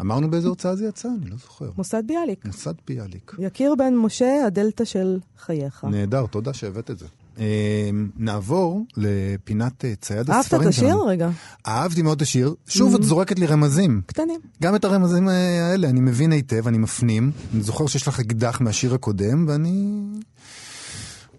אמרנו 0.01 0.31
באיזה 0.31 0.49
הוצאה 0.49 0.77
זה 0.77 0.87
יצא? 0.89 1.09
אני 1.23 1.31
לא 1.31 1.37
זוכר. 1.37 1.71
מוסד 1.77 2.03
ביאליק. 2.07 2.45
מוסד 2.47 2.75
ביאליק. 2.87 3.35
יקיר 3.39 3.75
בן 3.75 3.95
משה, 3.97 4.47
הדלתא 4.47 4.85
של 4.85 5.19
חייך. 5.39 5.85
נהדר, 5.91 6.27
תודה 6.27 6.53
שהבאת 6.53 6.91
את 6.91 6.99
זה. 6.99 7.07
אה, 7.41 7.91
נעבור 8.17 8.85
לפינת 8.97 9.85
אה, 9.85 9.95
צייד 10.01 10.31
אהבת 10.31 10.45
הספרים 10.45 10.63
את 10.63 10.67
השיר? 10.69 10.89
שלנו. 10.89 11.07
רגע. 11.07 11.31
אהבתי 11.67 12.03
מאוד 12.03 12.17
את 12.17 12.23
השיר. 12.23 12.55
שוב, 12.67 12.95
את 12.95 13.03
זורקת 13.03 13.39
לי 13.39 13.47
רמזים. 13.47 14.01
קטנים. 14.07 14.41
גם 14.63 14.75
את 14.75 14.85
הרמזים 14.85 15.29
אה, 15.29 15.71
האלה 15.71 15.89
אני 15.89 16.01
מבין 16.01 16.33
היטב, 16.33 16.69
אני 16.69 16.79
מפנים. 16.79 17.33
אני 17.55 17.63
זוכר 17.63 17.87
שיש 17.87 18.09
לך 18.09 18.21
אקדח 18.21 18.61
מהשיר 18.61 18.95
הקודם, 18.95 19.45
ואני... 19.49 20.03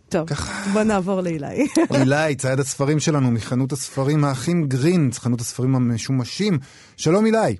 טוב, 0.09 0.27
בוא 0.73 0.83
נעבור 0.83 1.21
לאילי. 1.21 1.67
אילי, 1.95 2.35
צייד 2.35 2.59
הספרים 2.59 2.99
שלנו 2.99 3.31
מחנות 3.31 3.71
הספרים 3.71 4.23
האחים 4.23 4.67
גרינץ, 4.67 5.17
חנות 5.17 5.41
הספרים 5.41 5.75
המשומשים. 5.75 6.59
שלום 6.97 7.25
אילי. 7.25 7.55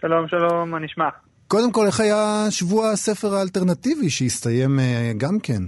שלום, 0.00 0.28
שלום, 0.28 0.70
מה 0.70 0.78
נשמע? 0.78 1.08
קודם 1.48 1.72
כל, 1.72 1.86
איך 1.86 2.00
היה 2.00 2.46
שבוע 2.50 2.90
הספר 2.90 3.28
האלטרנטיבי 3.34 4.10
שהסתיים 4.10 4.78
אה, 4.78 5.12
גם 5.18 5.38
כן? 5.42 5.62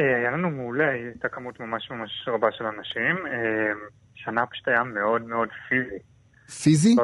אה, 0.00 0.16
היה 0.16 0.30
לנו 0.30 0.50
מעולה, 0.50 0.90
הייתה 0.90 1.28
כמות 1.28 1.60
ממש 1.60 1.90
ממש 1.90 2.10
רבה 2.28 2.48
של 2.52 2.64
אנשים. 2.64 3.26
אה, 3.26 3.72
שנה 4.14 4.46
פשוט 4.46 4.68
היה 4.68 4.84
מאוד 4.84 5.22
מאוד 5.22 5.48
פיזי. 5.68 5.98
פיזי? 6.62 6.96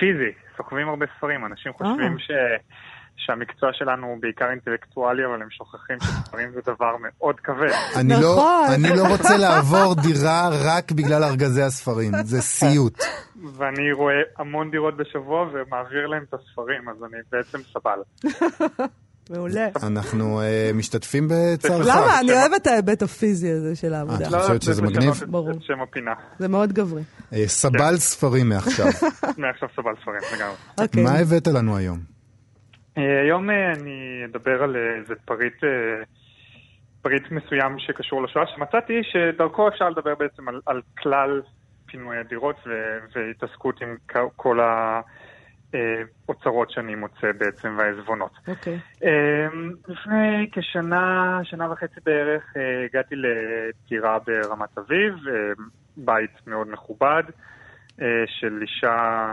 פיזי, 0.00 0.32
סוחבים 0.56 0.88
הרבה 0.88 1.06
ספרים. 1.16 1.46
אנשים 1.46 1.72
חושבים. 1.72 2.18
ש... 2.18 2.30
שהמקצוע 3.18 3.70
שלנו 3.72 4.06
הוא 4.06 4.18
בעיקר 4.20 4.50
אינטלקטואלי, 4.50 5.24
אבל 5.26 5.42
הם 5.42 5.50
שוכחים 5.50 5.96
שספרים 6.00 6.50
זה 6.52 6.60
דבר 6.66 6.96
מאוד 7.00 7.40
כבד. 7.40 7.72
אני 7.96 8.14
לא, 8.14 8.18
נכון. 8.18 8.66
אני 8.74 8.96
לא 8.96 9.08
רוצה 9.08 9.36
לעבור 9.36 9.94
דירה 9.94 10.48
רק 10.64 10.92
בגלל 10.92 11.24
ארגזי 11.24 11.62
הספרים, 11.62 12.12
זה 12.24 12.40
סיוט. 12.40 12.98
ואני 13.56 13.92
רואה 13.92 14.14
המון 14.38 14.70
דירות 14.70 14.96
בשבוע 14.96 15.50
ומעביר 15.52 16.06
להם 16.06 16.24
את 16.28 16.34
הספרים, 16.34 16.88
אז 16.88 16.96
אני 17.04 17.18
בעצם 17.32 17.58
סבל. 17.72 18.00
מעולה. 19.30 19.68
אנחנו 19.82 20.40
uh, 20.40 20.76
משתתפים 20.76 21.28
בצערך. 21.30 21.86
למה? 21.86 22.20
אני 22.20 22.32
אוהבת 22.32 22.62
את 22.62 22.66
ההיבט 22.66 23.02
הפיזי 23.02 23.50
הזה 23.50 23.76
של 23.76 23.94
העבודה. 23.94 24.28
את 24.28 24.42
חושבת 24.42 24.62
שזה 24.62 24.82
מגניב? 24.82 25.24
ברור. 25.26 25.52
שם 25.60 25.80
הפינה. 25.80 26.12
זה 26.38 26.48
מאוד 26.48 26.72
גברי. 26.72 27.02
אה, 27.32 27.44
סבל 27.46 27.96
ספרים 27.96 28.48
מעכשיו. 28.48 28.86
מעכשיו 29.38 29.68
סבל 29.76 29.92
ספרים, 30.02 30.20
לגמרי. 30.36 30.54
אוקיי. 30.80 31.02
מה 31.02 31.18
הבאת 31.18 31.46
לנו 31.46 31.76
היום? 31.76 32.17
אה, 32.98 33.20
היום 33.22 33.50
אה, 33.50 33.72
אני 33.72 34.24
אדבר 34.24 34.62
על 34.62 34.76
אה, 34.76 34.96
איזה 34.96 35.14
פריט, 35.24 35.64
פריט 37.02 37.30
מסוים 37.30 37.78
שקשור 37.78 38.22
לשואה, 38.22 38.46
שמצאתי 38.46 39.00
שדרכו 39.02 39.68
אפשר 39.68 39.88
לדבר 39.88 40.14
בעצם 40.14 40.48
על, 40.48 40.60
על 40.66 40.82
כלל 40.98 41.42
פינוי 41.86 42.18
הדירות 42.18 42.56
ו- 42.66 42.98
והתעסקות 43.16 43.82
עם 43.82 43.96
כל 44.36 44.58
האוצרות 46.28 46.70
שאני 46.70 46.94
מוצא 46.94 47.32
בעצם 47.38 47.76
והעזבונות. 47.78 48.30
אוקיי. 48.48 48.78
אמ, 49.02 49.72
לפני 49.88 50.50
כשנה, 50.52 51.40
שנה 51.42 51.72
וחצי 51.72 52.00
בערך, 52.04 52.54
הגעתי 52.84 53.14
לדירה 53.16 54.18
ברמת 54.26 54.78
אביב, 54.78 55.14
בית 55.96 56.46
מאוד 56.46 56.68
מכובד, 56.70 57.22
של 58.26 58.62
אישה 58.62 59.32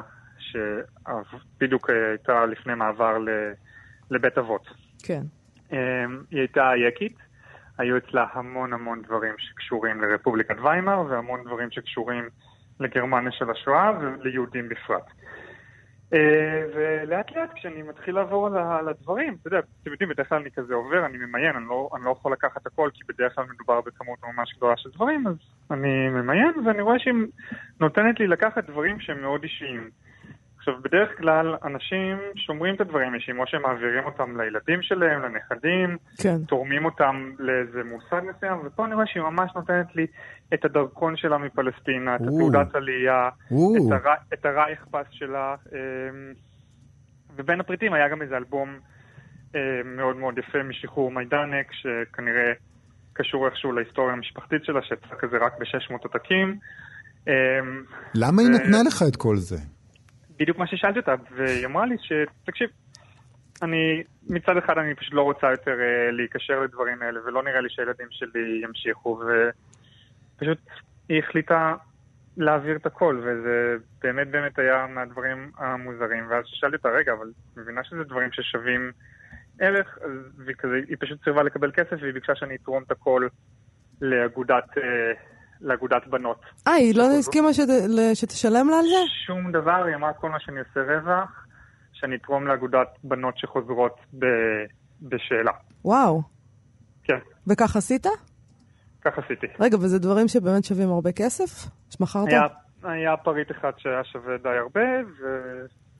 שבדיוק 0.52 1.90
הייתה 1.90 2.46
לפני 2.46 2.76
מעבר 2.76 3.18
ל- 3.18 3.54
לבית 4.12 4.38
אבות. 4.38 4.68
כן. 5.04 5.22
אמ, 5.72 5.78
היא 6.32 6.40
הייתה 6.40 6.72
יקית, 6.88 7.18
היו 7.78 7.98
אצלה 7.98 8.26
המון 8.34 8.74
המון 8.74 9.02
דברים 9.02 9.34
שקשורים 9.38 10.02
לרפובליקת 10.02 10.56
ויימאר 10.64 11.06
והמון 11.10 11.44
דברים 11.44 11.72
שקשורים 11.72 12.30
לגרמניה 12.80 13.32
של 13.32 13.52
השואה 13.52 13.92
וליהודים 14.00 14.70
בפרט. 14.70 15.06
אה, 16.14 16.64
ולאט 16.76 17.32
לאט 17.36 17.54
כשאני 17.56 17.82
מתחיל 17.82 18.16
לעבור 18.16 18.48
על 18.48 18.90
הדברים, 18.90 19.38
אתה 19.42 19.48
יודע, 19.48 19.60
אתם 19.60 19.92
יודעים, 19.92 20.10
בדרך 20.10 20.30
כלל 20.30 20.40
אני 20.42 20.52
כזה 20.52 20.74
עובר, 20.74 21.06
אני 21.06 21.18
ממיין, 21.18 21.56
אני 21.56 21.66
לא, 21.68 21.90
אני 21.96 22.06
לא 22.06 22.10
יכול 22.10 22.32
לקחת 22.34 22.66
הכל, 22.66 22.90
כי 22.94 23.02
בדרך 23.08 23.36
כלל 23.36 23.46
מדובר 23.54 23.82
בכמות 23.82 24.20
ממש 24.24 24.54
גדולה 24.58 24.78
של 24.78 24.90
דברים, 24.90 25.28
אז 25.28 25.36
אני 25.72 26.10
ממיין, 26.10 26.54
ואני 26.66 26.82
רואה 26.82 27.00
שהיא 27.00 27.14
נותנת 27.80 28.20
לי 28.20 28.28
לקחת 28.28 28.70
דברים 28.70 29.00
שהם 29.00 29.22
מאוד 29.22 29.44
אישיים. 29.44 29.90
עכשיו, 30.68 30.82
בדרך 30.84 31.18
כלל 31.18 31.56
אנשים 31.64 32.18
שומרים 32.36 32.76
את 32.76 32.82
הדברים 32.82 33.14
האישיים, 33.14 33.40
או 33.40 33.48
שהם 33.48 33.62
מעבירים 33.62 34.06
אותם 34.06 34.42
לילדים 34.42 34.82
שלהם, 34.82 35.22
לנכדים, 35.22 35.98
כן. 36.18 36.44
תורמים 36.48 36.86
אותם 36.86 37.32
לאיזה 37.40 37.84
מוסד 37.84 38.22
מסוים, 38.30 38.60
ופה 38.66 38.86
אני 38.86 38.96
רואה 38.96 39.06
שהיא 39.08 39.24
ממש 39.24 39.52
נותנת 39.56 39.96
לי 39.96 40.08
את 40.54 40.66
הדרכון 40.66 41.18
שלה 41.18 41.38
מפלסטינה, 41.38 42.16
את 42.16 42.22
או. 42.22 42.26
התעודת 42.28 42.76
עלייה. 42.76 43.30
את, 43.48 43.92
הר... 43.92 44.14
את 44.34 44.46
הרייך 44.46 44.86
פס 44.92 45.06
שלה, 45.12 45.56
אמ, 45.72 45.78
ובין 47.36 47.60
הפריטים 47.60 47.94
היה 47.94 48.10
גם 48.10 48.22
איזה 48.22 48.38
אלבום 48.38 48.70
אמ, 49.56 49.60
מאוד 49.86 50.16
מאוד 50.16 50.38
יפה 50.38 50.64
משחרור 50.64 51.12
מיידנק, 51.12 51.68
שכנראה 51.72 52.54
קשור 53.14 53.46
איכשהו 53.46 53.72
להיסטוריה 53.72 54.14
המשפחתית 54.14 54.66
שלה, 54.66 54.80
שיצא 54.82 55.16
כזה 55.20 55.38
רק 55.38 55.54
ב-600 55.60 55.98
עותקים. 56.04 56.58
אמ, 57.28 57.34
למה 58.16 58.42
היא 58.42 58.50
נתנה 58.50 58.78
לך 58.88 59.04
את 59.08 59.16
כל 59.16 59.36
זה? 59.36 59.75
בדיוק 60.40 60.58
מה 60.58 60.68
ששאלתי 60.68 61.00
אותה, 61.00 61.16
והיא 61.32 61.66
אמרה 61.66 61.86
לי 61.86 61.96
שתקשיב, 62.02 62.70
אני, 63.62 64.04
מצד 64.30 64.58
אחד 64.58 64.78
אני 64.78 64.96
פשוט 64.96 65.14
לא 65.14 65.22
רוצה 65.22 65.52
יותר 65.52 65.80
אה, 65.80 66.12
להיקשר 66.12 66.60
לדברים 66.60 67.02
האלה, 67.02 67.20
ולא 67.26 67.44
נראה 67.44 67.62
לי 67.62 67.70
שהילדים 67.70 68.08
שלי 68.12 68.62
ימשיכו, 68.64 69.22
ופשוט 70.40 70.58
היא 71.10 71.20
החליטה 71.20 71.76
להעביר 72.38 72.76
את 72.76 72.86
הכל, 72.86 73.22
וזה 73.24 73.76
באמת 74.04 74.28
באמת 74.28 74.60
היה 74.60 74.88
מהדברים 74.88 75.52
המוזרים, 75.58 76.24
ואז 76.30 76.44
שאלתי 76.48 76.76
אותה, 76.76 76.90
רגע, 76.90 77.14
אבל 77.14 77.32
מבינה 77.58 77.84
שזה 77.84 78.04
דברים 78.04 78.32
ששווים 78.32 78.92
ערך, 79.60 79.98
אז 80.02 80.12
היא 80.88 80.98
פשוט 81.00 81.24
סירבה 81.24 81.44
לקבל 81.44 81.72
כסף, 81.72 81.98
והיא 82.02 82.14
ביקשה 82.14 82.36
שאני 82.36 82.56
אתרום 82.56 82.84
את 82.84 82.92
הכל 82.92 83.28
לאגודת, 84.02 84.78
אה, 84.78 85.14
לאגודת 85.62 86.08
בנות. 86.08 86.40
אה, 86.68 86.74
היא 86.74 86.96
לא 86.96 87.04
הסכימה 87.20 87.54
שת- 87.54 87.64
שתשלם 88.14 88.70
לה 88.70 88.80
על 88.80 88.86
זה? 88.86 88.96
שום 89.26 89.52
דבר, 89.52 89.84
היא 89.88 89.96
אמרה 89.96 90.14
כל 90.14 90.30
מה 90.30 90.40
שאני 90.40 90.60
עושה 90.60 90.94
רווח, 90.94 91.46
שאני 91.94 92.16
אתרום 92.16 92.48
לאגודת 92.48 92.88
בנות 93.04 93.38
שחוזרות 93.38 93.96
ב... 94.20 94.26
בשאלה. 95.02 95.52
וואו. 95.86 96.22
כן, 97.04 97.18
וכך 97.48 97.76
עשית? 97.76 98.06
כך 99.06 99.18
עשיתי. 99.18 99.48
רגע, 99.60 99.78
וזה 99.78 100.00
דברים 100.00 100.28
שבאמת 100.28 100.64
שווים 100.64 100.90
הרבה 100.90 101.12
כסף? 101.12 101.70
שמכרת? 101.90 102.28
היה, 102.28 102.42
היה 102.84 103.18
פריט 103.18 103.52
אחד 103.52 103.72
שהיה 103.78 104.04
שווה 104.04 104.38
די 104.44 104.50
הרבה, 104.50 104.82
ו... 105.20 105.26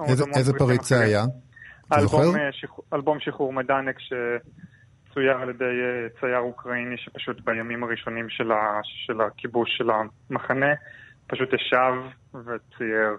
איזה- 0.10 0.24
איזה 0.36 0.54
פריט 0.58 0.84
זה. 0.84 1.00
היה? 1.00 1.24
אתה 1.88 1.96
אלבום, 1.96 2.08
זוכר? 2.24 2.40
אה, 2.40 2.52
שחרור- 2.52 2.86
אלבום 2.94 3.18
שחרור 3.20 3.54
שצויר 5.16 5.38
על 5.42 5.50
ידי 5.50 5.64
אה, 5.64 6.20
צייר 6.20 6.40
אוקראיני 6.40 6.96
שפשוט 6.98 7.38
בימים 7.46 7.84
הראשונים 7.84 8.30
של, 8.30 8.52
ה... 8.52 8.80
של 8.84 9.22
הכיבוש 9.22 9.70
של 9.78 9.90
המחנה 9.90 10.74
פשוט 11.28 11.50
ישב 11.54 11.94
וצייר 12.34 13.18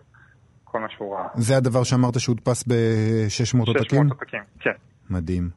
כל 0.64 0.80
מה 0.80 0.86
שהוא 0.90 1.16
ראה. 1.16 1.28
זה 1.34 1.56
הדבר 1.56 1.84
שאמרת 1.84 2.20
שהודפס 2.20 2.64
ב-600 2.68 3.58
עותקים? 3.58 3.86
600 3.88 4.10
עותקים, 4.10 4.40
כן, 4.60 4.70
מדהים. 5.10 5.50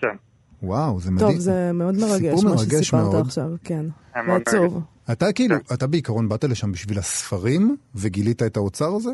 כן. 0.00 0.16
וואו, 0.62 1.00
זה 1.00 1.10
מדהים. 1.10 1.30
טוב, 1.30 1.38
זה 1.38 1.70
מאוד 1.74 1.94
מרגש, 1.94 2.38
סיפור 2.38 2.44
מה 2.44 2.50
מרגש 2.50 2.74
שסיפרת 2.74 3.00
מאוד. 3.00 3.26
עכשיו, 3.26 3.48
כן. 3.64 3.84
מאוד 4.26 4.42
ועצוב. 4.46 4.82
אתה 5.12 5.32
כאילו, 5.34 5.56
אתה 5.74 5.86
בעיקרון 5.86 6.28
באת 6.28 6.44
לשם 6.44 6.72
בשביל 6.72 6.98
הספרים, 6.98 7.76
וגילית 7.94 8.42
את 8.42 8.56
האוצר 8.56 8.94
הזה? 8.96 9.10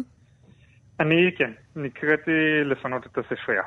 אני, 1.01 1.31
כן, 1.39 1.51
נקראתי 1.77 2.31
לפנות 2.65 3.07
את 3.07 3.19
הספרייה. 3.19 3.63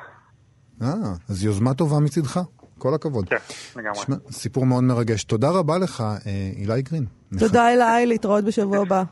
אה, 0.82 1.12
אז 1.28 1.44
יוזמה 1.44 1.74
טובה 1.74 2.00
מצידך. 2.00 2.40
כל 2.78 2.94
הכבוד. 2.94 3.28
כן, 3.28 3.36
לגמרי. 3.76 4.00
סיפור 4.30 4.66
מאוד 4.66 4.84
מרגש. 4.84 5.24
תודה 5.24 5.50
רבה 5.50 5.78
לך, 5.78 6.00
אה, 6.00 6.50
אילי 6.56 6.82
גרין. 6.82 7.04
תודה 7.38 7.72
אליי, 7.72 8.06
להתראות 8.06 8.44
בשבוע 8.44 8.78
הבא. 8.78 9.02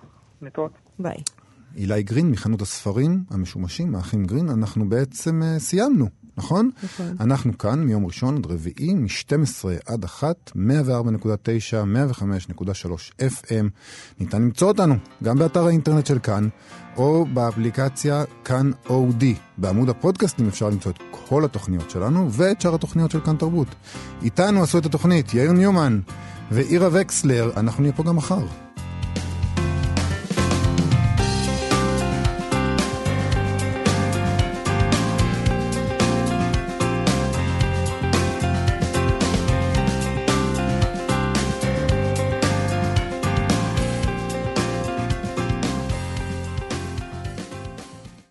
נתראות. 0.42 0.72
ביי. 0.98 1.16
אילי 1.76 2.02
גרין 2.02 2.30
מחנות 2.30 2.62
הספרים 2.62 3.22
המשומשים, 3.30 3.94
האחים 3.94 4.24
גרין, 4.24 4.48
אנחנו 4.48 4.88
בעצם 4.88 5.42
uh, 5.42 5.60
סיימנו, 5.60 6.08
נכון? 6.36 6.70
נכון. 6.82 7.16
אנחנו 7.20 7.58
כאן 7.58 7.84
מיום 7.84 8.06
ראשון 8.06 8.36
עד 8.36 8.46
רביעי, 8.46 8.94
מ-12 8.94 9.68
עד 9.86 10.04
1, 10.04 10.50
104.9, 10.56 10.58
105.3 12.52 13.22
FM. 13.22 13.64
ניתן 14.20 14.42
למצוא 14.42 14.68
אותנו 14.68 14.94
גם 15.22 15.38
באתר 15.38 15.66
האינטרנט 15.66 16.06
של 16.06 16.18
כאן, 16.18 16.48
או 16.96 17.26
באפליקציה 17.32 18.24
כאן 18.44 18.70
אודי. 18.88 19.34
בעמוד 19.58 19.88
הפודקאסטים 19.88 20.48
אפשר 20.48 20.68
למצוא 20.70 20.90
את 20.90 20.98
כל 21.10 21.44
התוכניות 21.44 21.90
שלנו, 21.90 22.32
ואת 22.32 22.60
שאר 22.60 22.74
התוכניות 22.74 23.10
של 23.10 23.20
כאן 23.20 23.36
תרבות. 23.36 23.68
איתנו 24.22 24.62
עשו 24.62 24.78
את 24.78 24.86
התוכנית 24.86 25.34
יאיר 25.34 25.52
ניומן 25.52 26.00
ואירה 26.50 26.88
וקסלר, 26.92 27.50
אנחנו 27.56 27.82
נהיה 27.82 27.92
פה 27.92 28.02
גם 28.02 28.16
מחר. 28.16 28.63